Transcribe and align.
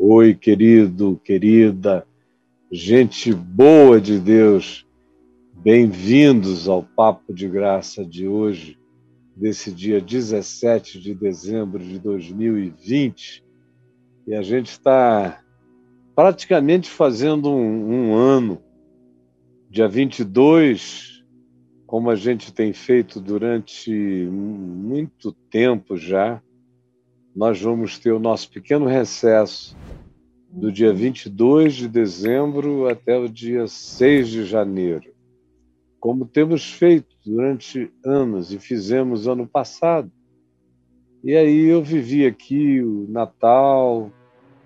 Oi, 0.00 0.32
querido, 0.32 1.20
querida, 1.24 2.06
gente 2.70 3.34
boa 3.34 4.00
de 4.00 4.20
Deus, 4.20 4.86
bem-vindos 5.52 6.68
ao 6.68 6.84
Papo 6.84 7.34
de 7.34 7.48
Graça 7.48 8.04
de 8.04 8.28
hoje, 8.28 8.78
desse 9.34 9.72
dia 9.72 10.00
17 10.00 11.00
de 11.00 11.16
dezembro 11.16 11.82
de 11.82 11.98
2020. 11.98 13.44
E 14.28 14.36
a 14.36 14.42
gente 14.42 14.68
está 14.68 15.42
praticamente 16.14 16.88
fazendo 16.88 17.50
um, 17.50 18.12
um 18.12 18.14
ano, 18.14 18.62
dia 19.68 19.88
22, 19.88 21.24
como 21.88 22.08
a 22.08 22.14
gente 22.14 22.54
tem 22.54 22.72
feito 22.72 23.20
durante 23.20 23.90
muito 24.30 25.32
tempo 25.50 25.96
já, 25.96 26.40
nós 27.34 27.60
vamos 27.60 27.98
ter 27.98 28.12
o 28.12 28.20
nosso 28.20 28.48
pequeno 28.48 28.86
recesso 28.86 29.76
do 30.50 30.72
dia 30.72 30.92
22 30.92 31.74
de 31.74 31.88
dezembro 31.88 32.88
até 32.88 33.18
o 33.18 33.28
dia 33.28 33.66
6 33.66 34.28
de 34.28 34.44
janeiro, 34.44 35.12
como 36.00 36.24
temos 36.24 36.72
feito 36.72 37.14
durante 37.24 37.92
anos 38.04 38.52
e 38.52 38.58
fizemos 38.58 39.28
ano 39.28 39.46
passado. 39.46 40.10
E 41.22 41.36
aí 41.36 41.64
eu 41.66 41.82
vivi 41.82 42.24
aqui 42.24 42.80
o 42.80 43.06
Natal, 43.10 44.10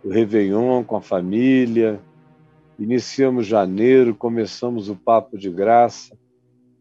o 0.04 0.08
Réveillon 0.08 0.84
com 0.84 0.96
a 0.96 1.02
família, 1.02 2.00
iniciamos 2.78 3.46
janeiro, 3.46 4.14
começamos 4.14 4.88
o 4.88 4.94
Papo 4.94 5.36
de 5.36 5.50
Graça, 5.50 6.16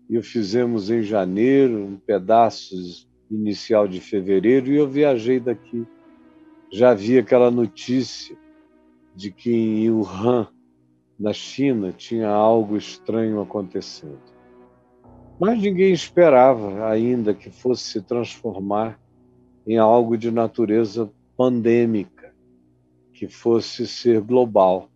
e 0.10 0.18
o 0.18 0.24
fizemos 0.24 0.90
em 0.92 1.02
janeiro, 1.02 1.86
um 1.86 1.98
pedaço 1.98 2.76
inicial 3.30 3.88
de 3.88 4.00
fevereiro, 4.02 4.70
e 4.72 4.76
eu 4.76 4.88
viajei 4.88 5.40
daqui. 5.40 5.88
Já 6.70 6.94
vi 6.94 7.18
aquela 7.18 7.50
notícia 7.50 8.36
de 9.16 9.32
que 9.32 9.52
em 9.52 9.90
Wuhan, 9.90 10.48
na 11.20 11.34
China, 11.34 11.92
tinha 11.92 12.30
algo 12.30 12.78
estranho 12.78 13.42
acontecendo. 13.42 14.20
Mas 15.40 15.60
ninguém 15.62 15.92
esperava 15.92 16.88
ainda 16.88 17.34
que 17.34 17.50
fosse 17.50 17.84
se 17.84 18.02
transformar 18.02 19.00
em 19.66 19.78
algo 19.78 20.18
de 20.18 20.32
natureza 20.32 21.12
pandêmica, 21.36 22.34
que 23.14 23.28
fosse 23.28 23.88
ser 23.88 24.22
global. 24.22 24.90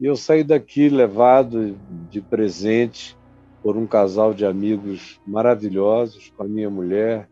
E 0.00 0.06
eu 0.06 0.16
saí 0.16 0.44
daqui 0.44 0.88
levado 0.88 1.76
de 2.10 2.20
presente 2.20 3.16
por 3.62 3.76
um 3.76 3.86
casal 3.86 4.32
de 4.32 4.44
amigos 4.44 5.20
maravilhosos 5.26 6.32
com 6.36 6.44
a 6.44 6.48
minha 6.48 6.70
mulher 6.70 7.28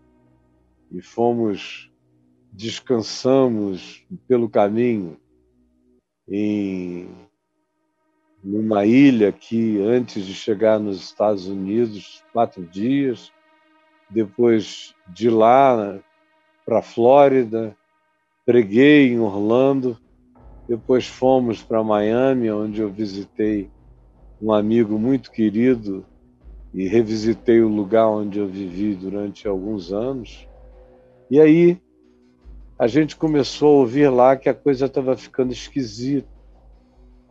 e 0.91 1.01
fomos 1.01 1.93
descansamos 2.53 4.05
pelo 4.27 4.49
caminho 4.49 5.17
em 6.29 7.09
numa 8.43 8.85
ilha 8.85 9.33
que 9.33 9.81
antes 9.81 10.27
de 10.27 10.35
chegar 10.35 10.79
nos 10.79 11.01
Estados 11.01 11.49
Unidos 11.49 12.23
quatro 12.31 12.63
dias, 12.63 13.33
depois 14.11 14.95
de 15.09 15.31
lá 15.31 15.99
para 16.67 16.81
a 16.81 16.83
Flórida, 16.83 17.75
preguei 18.45 19.09
em 19.09 19.19
Orlando, 19.19 19.99
depois 20.69 21.07
fomos 21.07 21.63
para 21.63 21.83
Miami, 21.83 22.51
onde 22.51 22.83
eu 22.83 22.91
visitei 22.91 23.71
um 24.41 24.53
amigo 24.53 24.99
muito 24.99 25.31
querido 25.31 26.05
e 26.73 26.87
revisitei 26.87 27.63
o 27.63 27.69
lugar 27.69 28.09
onde 28.09 28.39
eu 28.39 28.47
vivi 28.47 28.95
durante 28.95 29.49
alguns 29.49 29.93
anos. 29.93 30.47
E 31.31 31.41
aí 31.41 31.81
a 32.79 32.87
gente 32.87 33.17
começou 33.17 33.69
a 33.69 33.79
ouvir 33.81 34.09
lá 34.09 34.37
que 34.37 34.49
a 34.49 34.55
coisa 34.55 34.87
estava 34.87 35.17
ficando 35.17 35.53
esquisita. 35.53 36.29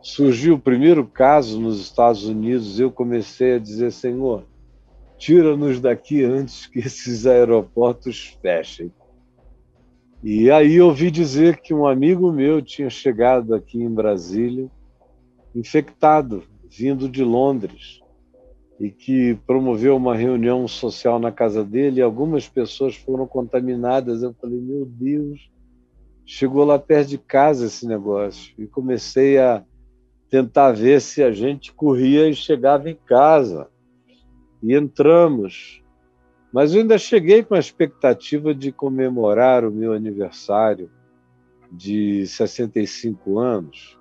Surgiu 0.00 0.54
o 0.54 0.60
primeiro 0.60 1.06
caso 1.06 1.60
nos 1.60 1.80
Estados 1.80 2.24
Unidos, 2.24 2.78
eu 2.78 2.90
comecei 2.90 3.54
a 3.54 3.58
dizer: 3.58 3.92
Senhor, 3.92 4.44
tira-nos 5.18 5.80
daqui 5.80 6.22
antes 6.22 6.66
que 6.66 6.78
esses 6.80 7.26
aeroportos 7.26 8.36
fechem. 8.42 8.92
E 10.22 10.50
aí 10.50 10.80
ouvi 10.80 11.10
dizer 11.10 11.60
que 11.60 11.74
um 11.74 11.86
amigo 11.86 12.32
meu 12.32 12.62
tinha 12.62 12.88
chegado 12.88 13.54
aqui 13.54 13.82
em 13.82 13.90
Brasília, 13.90 14.70
infectado, 15.54 16.42
vindo 16.68 17.08
de 17.08 17.22
Londres, 17.22 18.00
e 18.78 18.90
que 18.90 19.34
promoveu 19.46 19.96
uma 19.96 20.16
reunião 20.16 20.66
social 20.66 21.18
na 21.18 21.30
casa 21.30 21.64
dele 21.64 22.00
e 22.00 22.02
algumas 22.02 22.48
pessoas 22.48 22.96
foram 22.96 23.26
contaminadas. 23.26 24.22
Eu 24.22 24.34
falei, 24.34 24.60
meu 24.60 24.84
Deus, 24.84 25.50
chegou 26.26 26.64
lá 26.64 26.78
perto 26.78 27.10
de 27.10 27.18
casa 27.18 27.66
esse 27.66 27.86
negócio. 27.86 28.52
E 28.58 28.66
comecei 28.66 29.38
a 29.38 29.64
tentar 30.28 30.72
ver 30.72 31.00
se 31.00 31.22
a 31.22 31.30
gente 31.30 31.72
corria 31.72 32.28
e 32.28 32.34
chegava 32.34 32.90
em 32.90 32.96
casa. 33.06 33.68
E 34.62 34.74
entramos. 34.74 35.82
Mas 36.52 36.74
eu 36.74 36.80
ainda 36.80 36.98
cheguei 36.98 37.42
com 37.42 37.54
a 37.54 37.58
expectativa 37.58 38.54
de 38.54 38.72
comemorar 38.72 39.64
o 39.64 39.70
meu 39.70 39.92
aniversário 39.92 40.90
de 41.70 42.26
65 42.26 43.38
anos, 43.38 43.98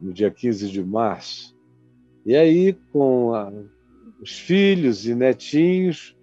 no 0.00 0.12
dia 0.12 0.30
15 0.30 0.68
de 0.70 0.84
março. 0.84 1.56
E 2.24 2.36
aí, 2.36 2.76
com 2.92 3.34
a, 3.34 3.50
os 4.22 4.38
filhos 4.38 5.04
e 5.04 5.16
netinhos, 5.16 6.16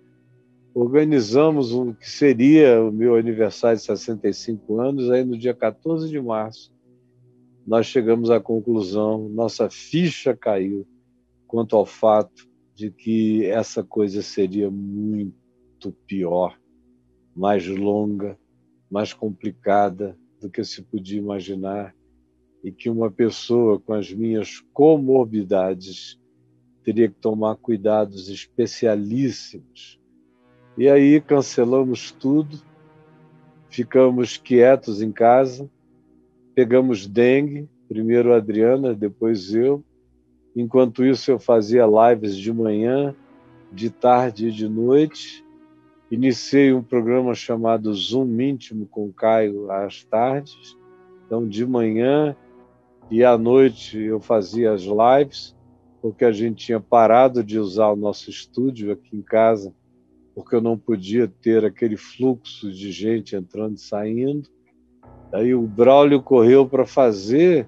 organizamos 0.74 1.74
o 1.74 1.94
que 1.94 2.10
seria 2.10 2.82
o 2.82 2.94
meu 2.94 3.16
aniversário 3.16 3.78
de 3.78 3.84
65 3.84 4.80
anos, 4.80 5.12
aí 5.12 5.26
no 5.26 5.38
dia 5.38 5.54
14 5.54 6.08
de 6.08 6.22
março, 6.22 6.74
nós 7.68 7.88
chegamos 7.88 8.32
à 8.32 8.40
conclusão, 8.40 9.28
nossa 9.28 9.70
ficha 9.70 10.34
caiu 10.34 10.88
quanto 11.46 11.76
ao 11.76 11.86
fato 11.86 12.48
de 12.74 12.90
que 12.90 13.46
essa 13.46 13.84
coisa 13.84 14.22
seria 14.22 14.72
muito 14.72 15.92
pior, 16.08 16.58
mais 17.36 17.68
longa, 17.68 18.40
mais 18.90 19.12
complicada 19.12 20.18
do 20.40 20.50
que 20.50 20.64
se 20.64 20.82
podia 20.84 21.20
imaginar 21.20 21.94
e 22.64 22.72
que 22.72 22.90
uma 22.90 23.12
pessoa 23.12 23.78
com 23.78 23.92
as 23.92 24.14
minhas 24.14 24.62
comorbidades 24.74 26.19
teria 26.84 27.08
que 27.08 27.16
tomar 27.16 27.56
cuidados 27.56 28.30
especialíssimos. 28.30 30.00
E 30.78 30.88
aí 30.88 31.20
cancelamos 31.20 32.12
tudo, 32.12 32.58
ficamos 33.70 34.38
quietos 34.38 35.02
em 35.02 35.12
casa, 35.12 35.70
pegamos 36.56 37.06
dengue, 37.06 37.70
primeiro 37.88 38.34
a 38.34 38.38
Adriana, 38.38 38.94
depois 38.94 39.54
eu. 39.54 39.84
Enquanto 40.56 41.06
isso, 41.06 41.32
eu 41.32 41.40
fazia 41.40 41.86
lives 41.86 42.36
de 42.36 42.52
manhã, 42.52 43.16
de 43.72 43.90
tarde 43.90 44.48
e 44.48 44.52
de 44.52 44.68
noite. 44.68 45.46
Iniciei 46.10 46.74
um 46.74 46.82
programa 46.82 47.36
chamado 47.36 47.94
Zoom 47.94 48.40
íntimo 48.40 48.88
com 48.88 49.12
Caio 49.12 49.70
às 49.72 50.04
tardes. 50.04 50.78
Então, 51.26 51.48
de 51.48 51.66
manhã 51.66 52.36
e 53.12 53.24
à 53.24 53.38
noite 53.38 54.00
eu 54.00 54.20
fazia 54.20 54.72
as 54.72 54.82
lives 54.84 55.56
porque 56.02 56.24
a 56.24 56.32
gente 56.32 56.66
tinha 56.66 56.80
parado 56.80 57.44
de 57.44 57.60
usar 57.60 57.90
o 57.90 57.96
nosso 57.96 58.30
estúdio 58.30 58.92
aqui 58.92 59.16
em 59.18 59.22
casa, 59.22 59.74
porque 60.34 60.56
eu 60.56 60.62
não 60.62 60.78
podia 60.78 61.28
ter 61.28 61.66
aquele 61.66 61.98
fluxo 61.98 62.72
de 62.72 62.92
gente 62.92 63.36
entrando 63.36 63.76
e 63.76 63.82
saindo. 63.82 64.50
Aí 65.34 65.54
o 65.54 65.62
Braulio 65.62 66.22
correu 66.22 66.68
para 66.68 66.86
fazer 66.86 67.68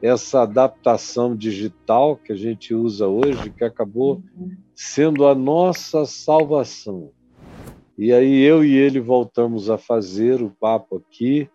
essa 0.00 0.42
adaptação 0.42 1.34
digital 1.34 2.16
que 2.16 2.32
a 2.32 2.36
gente 2.36 2.74
usa 2.74 3.08
hoje, 3.08 3.50
que 3.50 3.64
acabou 3.64 4.22
sendo 4.74 5.26
a 5.26 5.34
nossa 5.34 6.04
salvação. 6.04 7.10
E 7.96 8.12
aí 8.12 8.42
eu 8.42 8.64
e 8.64 8.74
ele 8.74 9.00
voltamos 9.00 9.70
a 9.70 9.78
fazer 9.78 10.42
o 10.42 10.50
papo 10.50 10.96
aqui, 10.96 11.48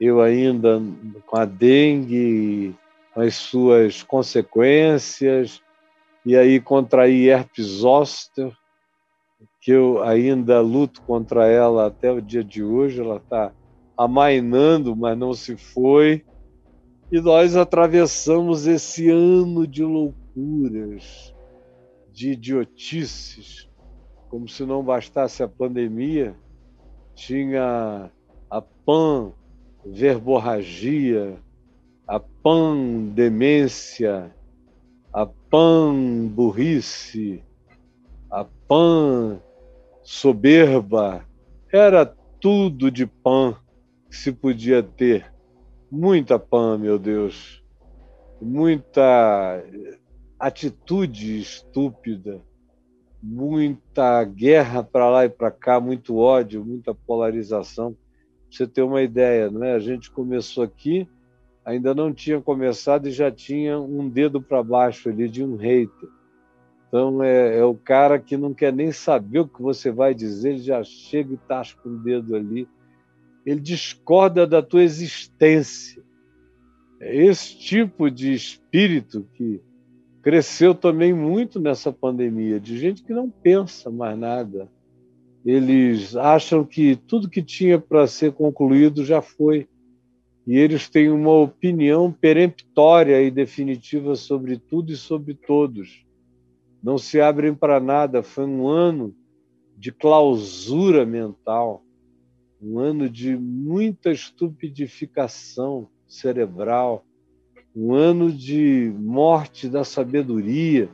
eu 0.00 0.20
ainda 0.20 0.82
com 1.26 1.36
a 1.36 1.44
dengue 1.44 2.74
as 3.16 3.34
suas 3.34 4.02
consequências, 4.02 5.62
e 6.24 6.36
aí 6.36 6.60
contraí 6.60 7.28
herpes 7.28 7.64
zoster, 7.64 8.52
que 9.60 9.72
eu 9.72 10.02
ainda 10.02 10.60
luto 10.60 11.02
contra 11.02 11.46
ela 11.46 11.86
até 11.86 12.12
o 12.12 12.20
dia 12.20 12.44
de 12.44 12.62
hoje, 12.62 13.00
ela 13.00 13.16
está 13.16 13.52
amainando, 13.96 14.94
mas 14.94 15.16
não 15.16 15.32
se 15.32 15.56
foi. 15.56 16.24
E 17.10 17.20
nós 17.20 17.56
atravessamos 17.56 18.66
esse 18.66 19.10
ano 19.10 19.66
de 19.66 19.82
loucuras, 19.82 21.34
de 22.12 22.32
idiotices, 22.32 23.68
como 24.28 24.48
se 24.48 24.64
não 24.64 24.84
bastasse 24.84 25.42
a 25.42 25.48
pandemia, 25.48 26.36
tinha 27.14 28.10
a 28.50 28.60
pan 28.60 29.32
verborragia, 29.84 31.38
a 32.06 32.20
pandemência, 32.20 34.32
a 35.12 35.26
pan-burrice, 35.26 37.42
a 38.30 38.46
pan-soberba, 38.68 41.24
era 41.72 42.06
tudo 42.40 42.88
de 42.90 43.06
pan 43.06 43.56
que 44.08 44.16
se 44.16 44.30
podia 44.30 44.82
ter 44.82 45.32
muita 45.90 46.38
pã, 46.38 46.78
meu 46.78 46.98
Deus, 46.98 47.62
muita 48.40 49.62
atitude 50.38 51.40
estúpida, 51.40 52.40
muita 53.22 54.22
guerra 54.24 54.82
para 54.82 55.08
lá 55.08 55.24
e 55.24 55.28
para 55.28 55.50
cá, 55.50 55.80
muito 55.80 56.16
ódio, 56.16 56.64
muita 56.64 56.94
polarização. 56.94 57.92
Pra 57.92 58.00
você 58.50 58.66
ter 58.66 58.82
uma 58.82 59.02
ideia, 59.02 59.50
não 59.50 59.64
é? 59.64 59.72
A 59.72 59.78
gente 59.78 60.10
começou 60.10 60.62
aqui, 60.62 61.08
ainda 61.66 61.92
não 61.92 62.14
tinha 62.14 62.40
começado 62.40 63.08
e 63.08 63.10
já 63.10 63.28
tinha 63.28 63.76
um 63.76 64.08
dedo 64.08 64.40
para 64.40 64.62
baixo 64.62 65.08
ali 65.08 65.28
de 65.28 65.42
um 65.42 65.56
hater. 65.56 66.08
Então 66.86 67.20
é, 67.20 67.58
é, 67.58 67.64
o 67.64 67.74
cara 67.74 68.20
que 68.20 68.36
não 68.36 68.54
quer 68.54 68.72
nem 68.72 68.92
saber 68.92 69.40
o 69.40 69.48
que 69.48 69.60
você 69.60 69.90
vai 69.90 70.14
dizer, 70.14 70.50
ele 70.50 70.58
já 70.60 70.82
chega 70.84 71.34
e 71.34 71.36
tasca 71.36 71.88
o 71.88 71.98
dedo 71.98 72.36
ali. 72.36 72.68
Ele 73.44 73.60
discorda 73.60 74.46
da 74.46 74.62
tua 74.62 74.84
existência. 74.84 76.00
É 77.00 77.16
esse 77.16 77.58
tipo 77.58 78.08
de 78.08 78.32
espírito 78.32 79.26
que 79.34 79.60
cresceu 80.22 80.72
também 80.72 81.12
muito 81.12 81.60
nessa 81.60 81.92
pandemia, 81.92 82.60
de 82.60 82.78
gente 82.78 83.02
que 83.02 83.12
não 83.12 83.28
pensa 83.28 83.90
mais 83.90 84.16
nada. 84.16 84.68
Eles 85.44 86.14
acham 86.16 86.64
que 86.64 86.94
tudo 86.94 87.30
que 87.30 87.42
tinha 87.42 87.78
para 87.78 88.06
ser 88.06 88.32
concluído 88.32 89.04
já 89.04 89.20
foi. 89.20 89.68
E 90.46 90.56
eles 90.56 90.88
têm 90.88 91.10
uma 91.10 91.32
opinião 91.32 92.12
peremptória 92.12 93.20
e 93.20 93.30
definitiva 93.30 94.14
sobre 94.14 94.58
tudo 94.58 94.92
e 94.92 94.96
sobre 94.96 95.34
todos. 95.34 96.06
Não 96.82 96.98
se 96.98 97.20
abrem 97.20 97.52
para 97.52 97.80
nada. 97.80 98.22
Foi 98.22 98.44
um 98.44 98.68
ano 98.68 99.14
de 99.76 99.90
clausura 99.90 101.04
mental, 101.04 101.82
um 102.62 102.78
ano 102.78 103.10
de 103.10 103.36
muita 103.36 104.12
estupidificação 104.12 105.88
cerebral, 106.06 107.04
um 107.74 107.92
ano 107.92 108.32
de 108.32 108.90
morte 108.96 109.68
da 109.68 109.84
sabedoria, 109.84 110.88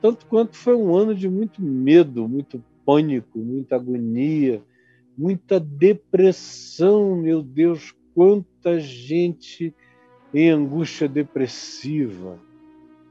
tanto 0.00 0.24
quanto 0.26 0.56
foi 0.56 0.74
um 0.74 0.94
ano 0.94 1.14
de 1.14 1.28
muito 1.28 1.60
medo, 1.60 2.28
muito 2.28 2.64
pânico, 2.86 3.38
muita 3.38 3.76
agonia, 3.76 4.62
muita 5.16 5.60
depressão. 5.60 7.16
Meu 7.16 7.42
Deus, 7.42 7.92
quanta 8.18 8.80
gente 8.80 9.72
em 10.34 10.50
angústia 10.50 11.08
depressiva, 11.08 12.36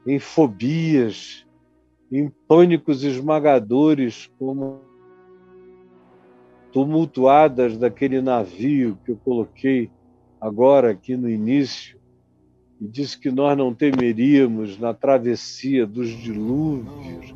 em 0.06 0.18
fobias, 0.18 1.46
em 2.12 2.30
pânicos 2.46 3.02
esmagadores, 3.02 4.30
como 4.38 4.82
tumultuadas 6.70 7.78
daquele 7.78 8.20
navio 8.20 8.98
que 9.02 9.12
eu 9.12 9.16
coloquei 9.24 9.90
agora 10.38 10.90
aqui 10.90 11.16
no 11.16 11.30
início, 11.30 11.98
e 12.78 12.86
disse 12.86 13.18
que 13.18 13.30
nós 13.30 13.56
não 13.56 13.72
temeríamos 13.72 14.78
na 14.78 14.92
travessia 14.92 15.86
dos 15.86 16.10
dilúvios. 16.10 17.34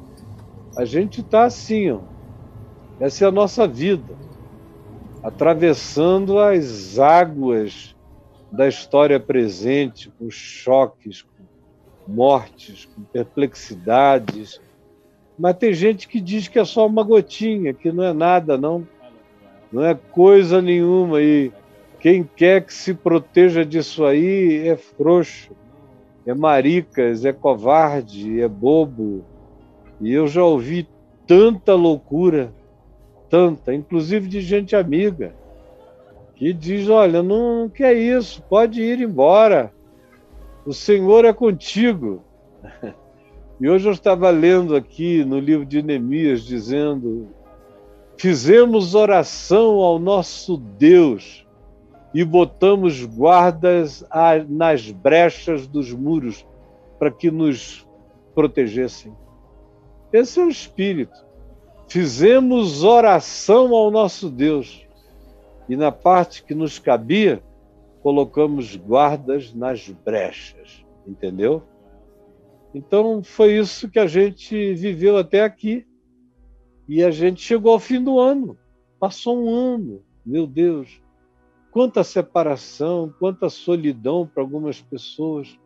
A 0.76 0.84
gente 0.84 1.22
está 1.22 1.44
assim, 1.44 1.90
ó. 1.90 2.00
essa 3.00 3.24
é 3.24 3.28
a 3.28 3.32
nossa 3.32 3.66
vida, 3.66 4.14
atravessando 5.22 6.38
as 6.38 6.98
águas 6.98 7.94
da 8.50 8.68
história 8.68 9.18
presente, 9.18 10.12
com 10.18 10.30
choques, 10.30 11.22
com 11.22 12.12
mortes, 12.12 12.86
com 12.86 13.02
perplexidades. 13.02 14.60
Mas 15.38 15.56
tem 15.56 15.72
gente 15.72 16.08
que 16.08 16.20
diz 16.20 16.48
que 16.48 16.58
é 16.58 16.64
só 16.64 16.86
uma 16.86 17.02
gotinha, 17.02 17.72
que 17.72 17.90
não 17.90 18.04
é 18.04 18.12
nada, 18.12 18.58
não. 18.58 18.86
Não 19.72 19.84
é 19.84 19.94
coisa 19.94 20.60
nenhuma. 20.60 21.22
E 21.22 21.50
quem 21.98 22.24
quer 22.24 22.64
que 22.64 22.74
se 22.74 22.92
proteja 22.92 23.64
disso 23.64 24.04
aí 24.04 24.68
é 24.68 24.76
frouxo, 24.76 25.52
é 26.26 26.34
maricas, 26.34 27.24
é 27.24 27.32
covarde, 27.32 28.40
é 28.40 28.48
bobo. 28.48 29.24
E 30.00 30.12
eu 30.12 30.26
já 30.26 30.42
ouvi 30.44 30.86
tanta 31.26 31.74
loucura, 31.74 32.52
tanta, 33.32 33.72
inclusive 33.72 34.28
de 34.28 34.42
gente 34.42 34.76
amiga, 34.76 35.34
que 36.34 36.52
diz: 36.52 36.90
olha, 36.90 37.22
não, 37.22 37.62
não 37.62 37.68
quer 37.70 37.94
isso, 37.94 38.42
pode 38.42 38.82
ir 38.82 39.00
embora. 39.00 39.72
O 40.66 40.74
Senhor 40.74 41.24
é 41.24 41.32
contigo. 41.32 42.22
E 43.60 43.68
hoje 43.68 43.86
eu 43.86 43.92
estava 43.92 44.28
lendo 44.28 44.74
aqui 44.74 45.24
no 45.24 45.38
livro 45.38 45.64
de 45.64 45.84
Neemias, 45.84 46.42
dizendo: 46.42 47.28
Fizemos 48.18 48.96
oração 48.96 49.76
ao 49.76 50.00
nosso 50.00 50.56
Deus 50.56 51.46
e 52.12 52.24
botamos 52.24 53.04
guardas 53.04 54.04
nas 54.48 54.90
brechas 54.90 55.68
dos 55.68 55.92
muros 55.92 56.44
para 56.98 57.08
que 57.08 57.30
nos 57.30 57.86
protegessem. 58.34 59.12
Esse 60.12 60.40
é 60.40 60.44
o 60.44 60.48
espírito. 60.48 61.24
Fizemos 61.92 62.82
oração 62.82 63.74
ao 63.74 63.90
nosso 63.90 64.30
Deus 64.30 64.82
e 65.68 65.76
na 65.76 65.92
parte 65.92 66.42
que 66.42 66.54
nos 66.54 66.78
cabia, 66.78 67.42
colocamos 68.02 68.76
guardas 68.76 69.52
nas 69.52 69.90
brechas, 69.90 70.82
entendeu? 71.06 71.62
Então 72.74 73.22
foi 73.22 73.58
isso 73.58 73.90
que 73.90 73.98
a 73.98 74.06
gente 74.06 74.72
viveu 74.72 75.18
até 75.18 75.42
aqui. 75.42 75.86
E 76.88 77.04
a 77.04 77.10
gente 77.10 77.42
chegou 77.42 77.74
ao 77.74 77.78
fim 77.78 78.02
do 78.02 78.18
ano. 78.18 78.56
Passou 78.98 79.44
um 79.44 79.54
ano, 79.54 80.02
meu 80.24 80.46
Deus 80.46 80.98
quanta 81.70 82.02
separação, 82.02 83.14
quanta 83.18 83.50
solidão 83.50 84.26
para 84.26 84.42
algumas 84.42 84.80
pessoas, 84.80 85.60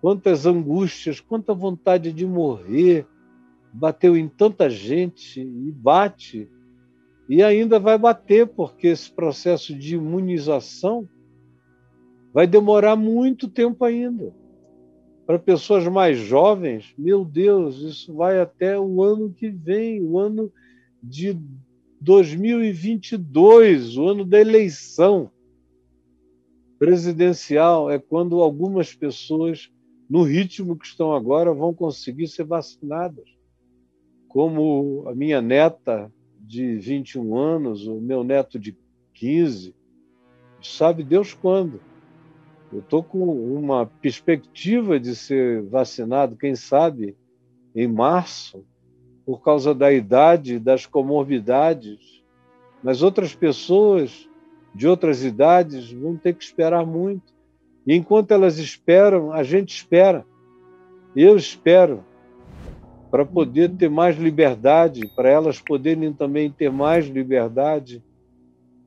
quantas 0.00 0.46
angústias, 0.46 1.18
quanta 1.18 1.52
vontade 1.52 2.12
de 2.12 2.24
morrer 2.24 3.04
bateu 3.72 4.16
em 4.16 4.28
tanta 4.28 4.68
gente 4.68 5.40
e 5.40 5.70
bate 5.72 6.48
e 7.28 7.42
ainda 7.42 7.78
vai 7.78 7.96
bater 7.96 8.46
porque 8.48 8.88
esse 8.88 9.10
processo 9.10 9.72
de 9.72 9.94
imunização 9.94 11.08
vai 12.32 12.46
demorar 12.46 12.96
muito 12.96 13.48
tempo 13.48 13.84
ainda. 13.84 14.34
Para 15.24 15.38
pessoas 15.38 15.86
mais 15.86 16.18
jovens, 16.18 16.92
meu 16.98 17.24
Deus, 17.24 17.78
isso 17.78 18.12
vai 18.14 18.40
até 18.40 18.76
o 18.78 19.00
ano 19.00 19.32
que 19.32 19.48
vem, 19.48 20.02
o 20.02 20.18
ano 20.18 20.52
de 21.00 21.38
2022, 22.00 23.96
o 23.96 24.08
ano 24.08 24.24
da 24.24 24.40
eleição 24.40 25.30
presidencial, 26.80 27.90
é 27.90 27.98
quando 27.98 28.40
algumas 28.40 28.92
pessoas, 28.92 29.70
no 30.08 30.24
ritmo 30.24 30.76
que 30.76 30.86
estão 30.86 31.14
agora, 31.14 31.54
vão 31.54 31.72
conseguir 31.72 32.26
ser 32.26 32.42
vacinadas. 32.42 33.39
Como 34.30 35.08
a 35.08 35.14
minha 35.14 35.42
neta 35.42 36.10
de 36.38 36.76
21 36.76 37.36
anos, 37.36 37.84
o 37.88 38.00
meu 38.00 38.22
neto 38.22 38.60
de 38.60 38.76
15, 39.12 39.74
sabe 40.62 41.02
Deus 41.02 41.34
quando. 41.34 41.80
Eu 42.72 42.78
estou 42.78 43.02
com 43.02 43.24
uma 43.24 43.86
perspectiva 43.86 45.00
de 45.00 45.16
ser 45.16 45.62
vacinado, 45.62 46.36
quem 46.36 46.54
sabe, 46.54 47.16
em 47.74 47.88
março, 47.88 48.64
por 49.26 49.42
causa 49.42 49.74
da 49.74 49.92
idade, 49.92 50.60
das 50.60 50.86
comorbidades, 50.86 52.22
mas 52.84 53.02
outras 53.02 53.34
pessoas 53.34 54.28
de 54.72 54.86
outras 54.86 55.24
idades 55.24 55.90
vão 55.90 56.16
ter 56.16 56.34
que 56.34 56.44
esperar 56.44 56.86
muito. 56.86 57.34
E 57.84 57.96
enquanto 57.96 58.30
elas 58.30 58.58
esperam, 58.58 59.32
a 59.32 59.42
gente 59.42 59.74
espera. 59.74 60.24
Eu 61.16 61.36
espero 61.36 62.04
para 63.10 63.26
poder 63.26 63.70
ter 63.76 63.90
mais 63.90 64.16
liberdade, 64.16 65.10
para 65.16 65.28
elas 65.28 65.60
poderem 65.60 66.12
também 66.12 66.50
ter 66.50 66.70
mais 66.70 67.06
liberdade. 67.06 68.02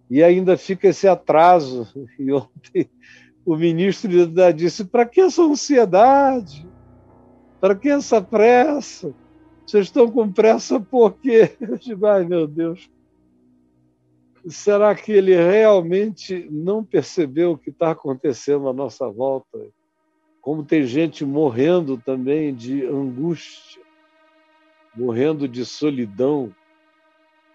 E 0.10 0.24
ainda 0.24 0.56
fica 0.58 0.88
esse 0.88 1.08
atraso. 1.08 1.88
E 2.18 2.32
ontem 2.32 2.90
o 3.46 3.56
ministro 3.56 4.10
disse: 4.56 4.86
para 4.86 5.06
que 5.06 5.20
essa 5.20 5.42
ansiedade? 5.44 6.66
Para 7.60 7.76
que 7.76 7.90
essa 7.90 8.22
pressa? 8.22 9.14
Vocês 9.66 9.86
estão 9.86 10.10
com 10.10 10.32
pressa 10.32 10.80
por 10.80 11.14
quê? 11.14 11.52
Eu 11.60 11.78
digo, 11.78 12.06
ai 12.06 12.26
meu 12.26 12.48
Deus. 12.48 12.90
Será 14.48 14.94
que 14.94 15.12
ele 15.12 15.34
realmente 15.34 16.48
não 16.52 16.84
percebeu 16.84 17.54
o 17.54 17.58
que 17.58 17.70
está 17.70 17.92
acontecendo 17.92 18.68
à 18.68 18.74
nossa 18.74 19.10
volta? 19.10 19.58
Como 20.42 20.66
tem 20.66 20.86
gente 20.86 21.24
morrendo 21.24 21.98
também 21.98 22.54
de 22.54 22.86
angústia, 22.86 23.82
morrendo 24.96 25.48
de 25.48 25.66
solidão, 25.66 26.54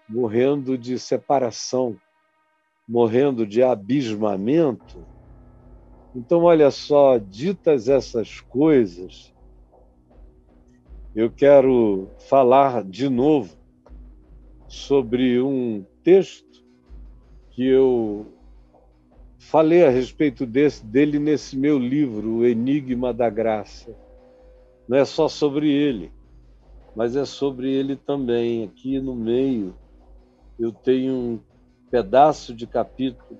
morrendo 0.07 0.77
de 0.77 0.97
separação, 0.99 1.95
morrendo 2.87 3.45
de 3.45 3.61
abismamento. 3.61 5.05
Então, 6.15 6.43
olha 6.43 6.71
só, 6.71 7.17
ditas 7.17 7.87
essas 7.87 8.41
coisas, 8.41 9.33
eu 11.15 11.29
quero 11.29 12.09
falar 12.27 12.83
de 12.83 13.07
novo 13.07 13.55
sobre 14.67 15.41
um 15.41 15.85
texto 16.03 16.63
que 17.51 17.65
eu 17.65 18.25
falei 19.37 19.85
a 19.85 19.89
respeito 19.89 20.45
desse, 20.45 20.85
dele 20.85 21.19
nesse 21.19 21.57
meu 21.57 21.79
livro, 21.79 22.37
O 22.37 22.45
Enigma 22.45 23.13
da 23.13 23.29
Graça. 23.29 23.95
Não 24.87 24.97
é 24.97 25.05
só 25.05 25.27
sobre 25.27 25.71
ele, 25.71 26.11
mas 26.99 27.15
é 27.15 27.23
sobre 27.23 27.71
ele 27.71 27.95
também. 27.95 28.65
Aqui 28.65 28.99
no 28.99 29.15
meio, 29.15 29.73
eu 30.59 30.69
tenho 30.73 31.13
um 31.13 31.39
pedaço 31.89 32.53
de 32.53 32.67
capítulo 32.67 33.39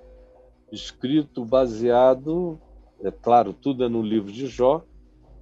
escrito 0.72 1.44
baseado, 1.44 2.58
é 3.04 3.12
claro, 3.12 3.51
tudo 3.51 3.84
é 3.84 3.89
no 3.89 4.01
livro 4.01 4.32
de 4.32 4.48
Jó, 4.48 4.86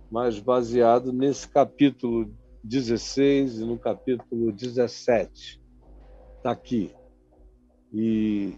mas 0.09 0.39
baseado 0.39 1.13
nesse 1.13 1.47
capítulo 1.47 2.33
16 2.63 3.59
e 3.59 3.65
no 3.65 3.77
capítulo 3.77 4.51
17. 4.51 5.61
Está 6.37 6.49
aqui. 6.49 6.89
E 7.93 8.55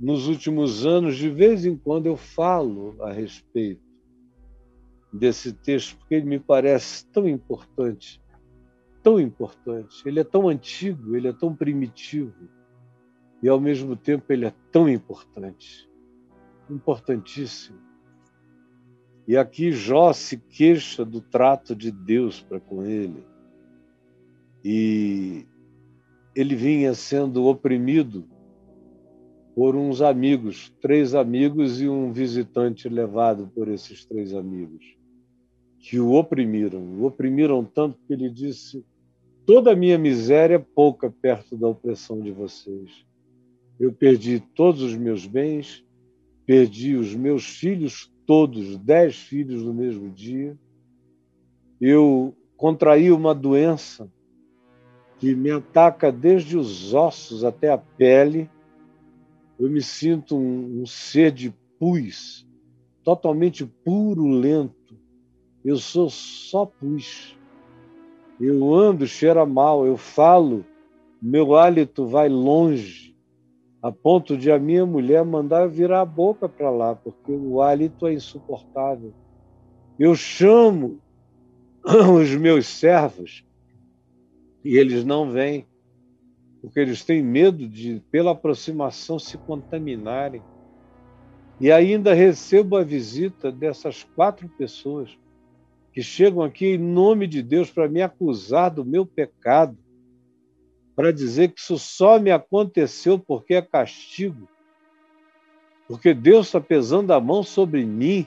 nos 0.00 0.26
últimos 0.26 0.84
anos, 0.84 1.14
de 1.14 1.30
vez 1.30 1.64
em 1.64 1.76
quando, 1.76 2.06
eu 2.06 2.16
falo 2.16 2.96
a 3.02 3.12
respeito 3.12 3.80
desse 5.12 5.52
texto, 5.52 5.96
porque 5.98 6.16
ele 6.16 6.26
me 6.26 6.40
parece 6.40 7.06
tão 7.06 7.28
importante, 7.28 8.20
tão 9.02 9.20
importante. 9.20 10.02
Ele 10.06 10.20
é 10.20 10.24
tão 10.24 10.48
antigo, 10.48 11.16
ele 11.16 11.28
é 11.28 11.32
tão 11.32 11.54
primitivo, 11.54 12.48
e 13.42 13.48
ao 13.48 13.60
mesmo 13.60 13.96
tempo 13.96 14.32
ele 14.32 14.46
é 14.46 14.54
tão 14.70 14.88
importante, 14.88 15.90
importantíssimo. 16.70 17.78
E 19.26 19.36
aqui 19.36 19.70
Jó 19.70 20.12
se 20.12 20.36
queixa 20.36 21.04
do 21.04 21.20
trato 21.20 21.74
de 21.74 21.90
Deus 21.90 22.40
para 22.40 22.60
com 22.60 22.84
ele. 22.84 23.24
E 24.64 25.46
ele 26.34 26.54
vinha 26.54 26.94
sendo 26.94 27.44
oprimido 27.44 28.28
por 29.54 29.76
uns 29.76 30.00
amigos, 30.00 30.74
três 30.80 31.14
amigos 31.14 31.80
e 31.80 31.88
um 31.88 32.12
visitante 32.12 32.88
levado 32.88 33.50
por 33.54 33.68
esses 33.68 34.04
três 34.04 34.34
amigos, 34.34 34.96
que 35.78 36.00
o 36.00 36.12
oprimiram. 36.12 36.80
O 36.80 37.04
oprimiram 37.04 37.64
tanto 37.64 37.98
que 38.06 38.12
ele 38.12 38.30
disse: 38.30 38.84
toda 39.46 39.72
a 39.72 39.76
minha 39.76 39.98
miséria 39.98 40.56
é 40.56 40.58
pouca 40.58 41.10
perto 41.10 41.56
da 41.56 41.68
opressão 41.68 42.20
de 42.20 42.30
vocês. 42.30 43.04
Eu 43.78 43.92
perdi 43.92 44.40
todos 44.54 44.82
os 44.82 44.94
meus 44.94 45.26
bens, 45.26 45.84
perdi 46.46 46.94
os 46.94 47.14
meus 47.14 47.44
filhos 47.44 48.12
todos, 48.26 48.76
dez 48.78 49.16
filhos 49.16 49.62
no 49.62 49.74
mesmo 49.74 50.10
dia. 50.10 50.56
Eu 51.80 52.34
contraí 52.56 53.10
uma 53.10 53.34
doença 53.34 54.08
que 55.18 55.34
me 55.34 55.50
ataca 55.50 56.10
desde 56.10 56.56
os 56.56 56.94
ossos 56.94 57.44
até 57.44 57.70
a 57.70 57.78
pele. 57.78 58.50
Eu 59.58 59.70
me 59.70 59.82
sinto 59.82 60.36
um, 60.36 60.82
um 60.82 60.86
ser 60.86 61.32
de 61.32 61.52
pus, 61.78 62.46
totalmente 63.02 63.64
purulento. 63.64 64.96
Eu 65.64 65.76
sou 65.76 66.08
só 66.08 66.66
pus. 66.66 67.36
Eu 68.44 68.74
ando, 68.74 69.06
cheira 69.06 69.46
mal, 69.46 69.86
eu 69.86 69.96
falo, 69.96 70.64
meu 71.22 71.54
hálito 71.54 72.08
vai 72.08 72.28
longe, 72.28 73.16
a 73.80 73.92
ponto 73.92 74.36
de 74.36 74.50
a 74.50 74.58
minha 74.58 74.84
mulher 74.84 75.24
mandar 75.24 75.68
virar 75.68 76.00
a 76.00 76.04
boca 76.04 76.48
para 76.48 76.68
lá, 76.68 76.96
porque 76.96 77.30
o 77.30 77.62
hálito 77.62 78.04
é 78.04 78.12
insuportável. 78.12 79.14
Eu 79.96 80.16
chamo 80.16 80.98
os 82.20 82.34
meus 82.34 82.66
servos 82.66 83.44
e 84.64 84.76
eles 84.76 85.04
não 85.04 85.30
vêm, 85.30 85.64
porque 86.60 86.80
eles 86.80 87.04
têm 87.04 87.22
medo 87.22 87.68
de, 87.68 88.02
pela 88.10 88.32
aproximação, 88.32 89.20
se 89.20 89.38
contaminarem. 89.38 90.42
E 91.60 91.70
ainda 91.70 92.12
recebo 92.12 92.76
a 92.76 92.82
visita 92.82 93.52
dessas 93.52 94.02
quatro 94.02 94.48
pessoas 94.48 95.16
que 95.92 96.02
chegam 96.02 96.42
aqui 96.42 96.74
em 96.74 96.78
nome 96.78 97.26
de 97.26 97.42
Deus 97.42 97.70
para 97.70 97.88
me 97.88 98.00
acusar 98.00 98.70
do 98.70 98.84
meu 98.84 99.04
pecado, 99.04 99.76
para 100.96 101.12
dizer 101.12 101.48
que 101.48 101.60
isso 101.60 101.78
só 101.78 102.18
me 102.18 102.30
aconteceu 102.30 103.18
porque 103.18 103.54
é 103.54 103.62
castigo, 103.62 104.48
porque 105.86 106.14
Deus 106.14 106.46
está 106.46 106.60
pesando 106.60 107.12
a 107.12 107.20
mão 107.20 107.42
sobre 107.42 107.84
mim 107.84 108.26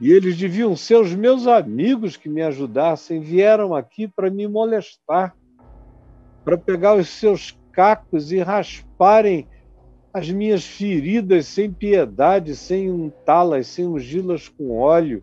e 0.00 0.12
eles 0.12 0.36
deviam 0.36 0.76
ser 0.76 0.96
os 0.96 1.12
meus 1.14 1.46
amigos 1.46 2.16
que 2.16 2.28
me 2.28 2.40
ajudassem, 2.42 3.20
vieram 3.20 3.74
aqui 3.74 4.06
para 4.06 4.30
me 4.30 4.46
molestar, 4.46 5.36
para 6.44 6.56
pegar 6.56 6.94
os 6.94 7.08
seus 7.08 7.58
cacos 7.72 8.30
e 8.30 8.38
rasparem 8.38 9.48
as 10.12 10.30
minhas 10.30 10.64
feridas 10.64 11.46
sem 11.46 11.72
piedade, 11.72 12.54
sem 12.54 12.90
untá-las, 12.90 13.66
sem 13.66 13.86
ungí-las 13.86 14.48
com 14.48 14.78
óleo. 14.78 15.22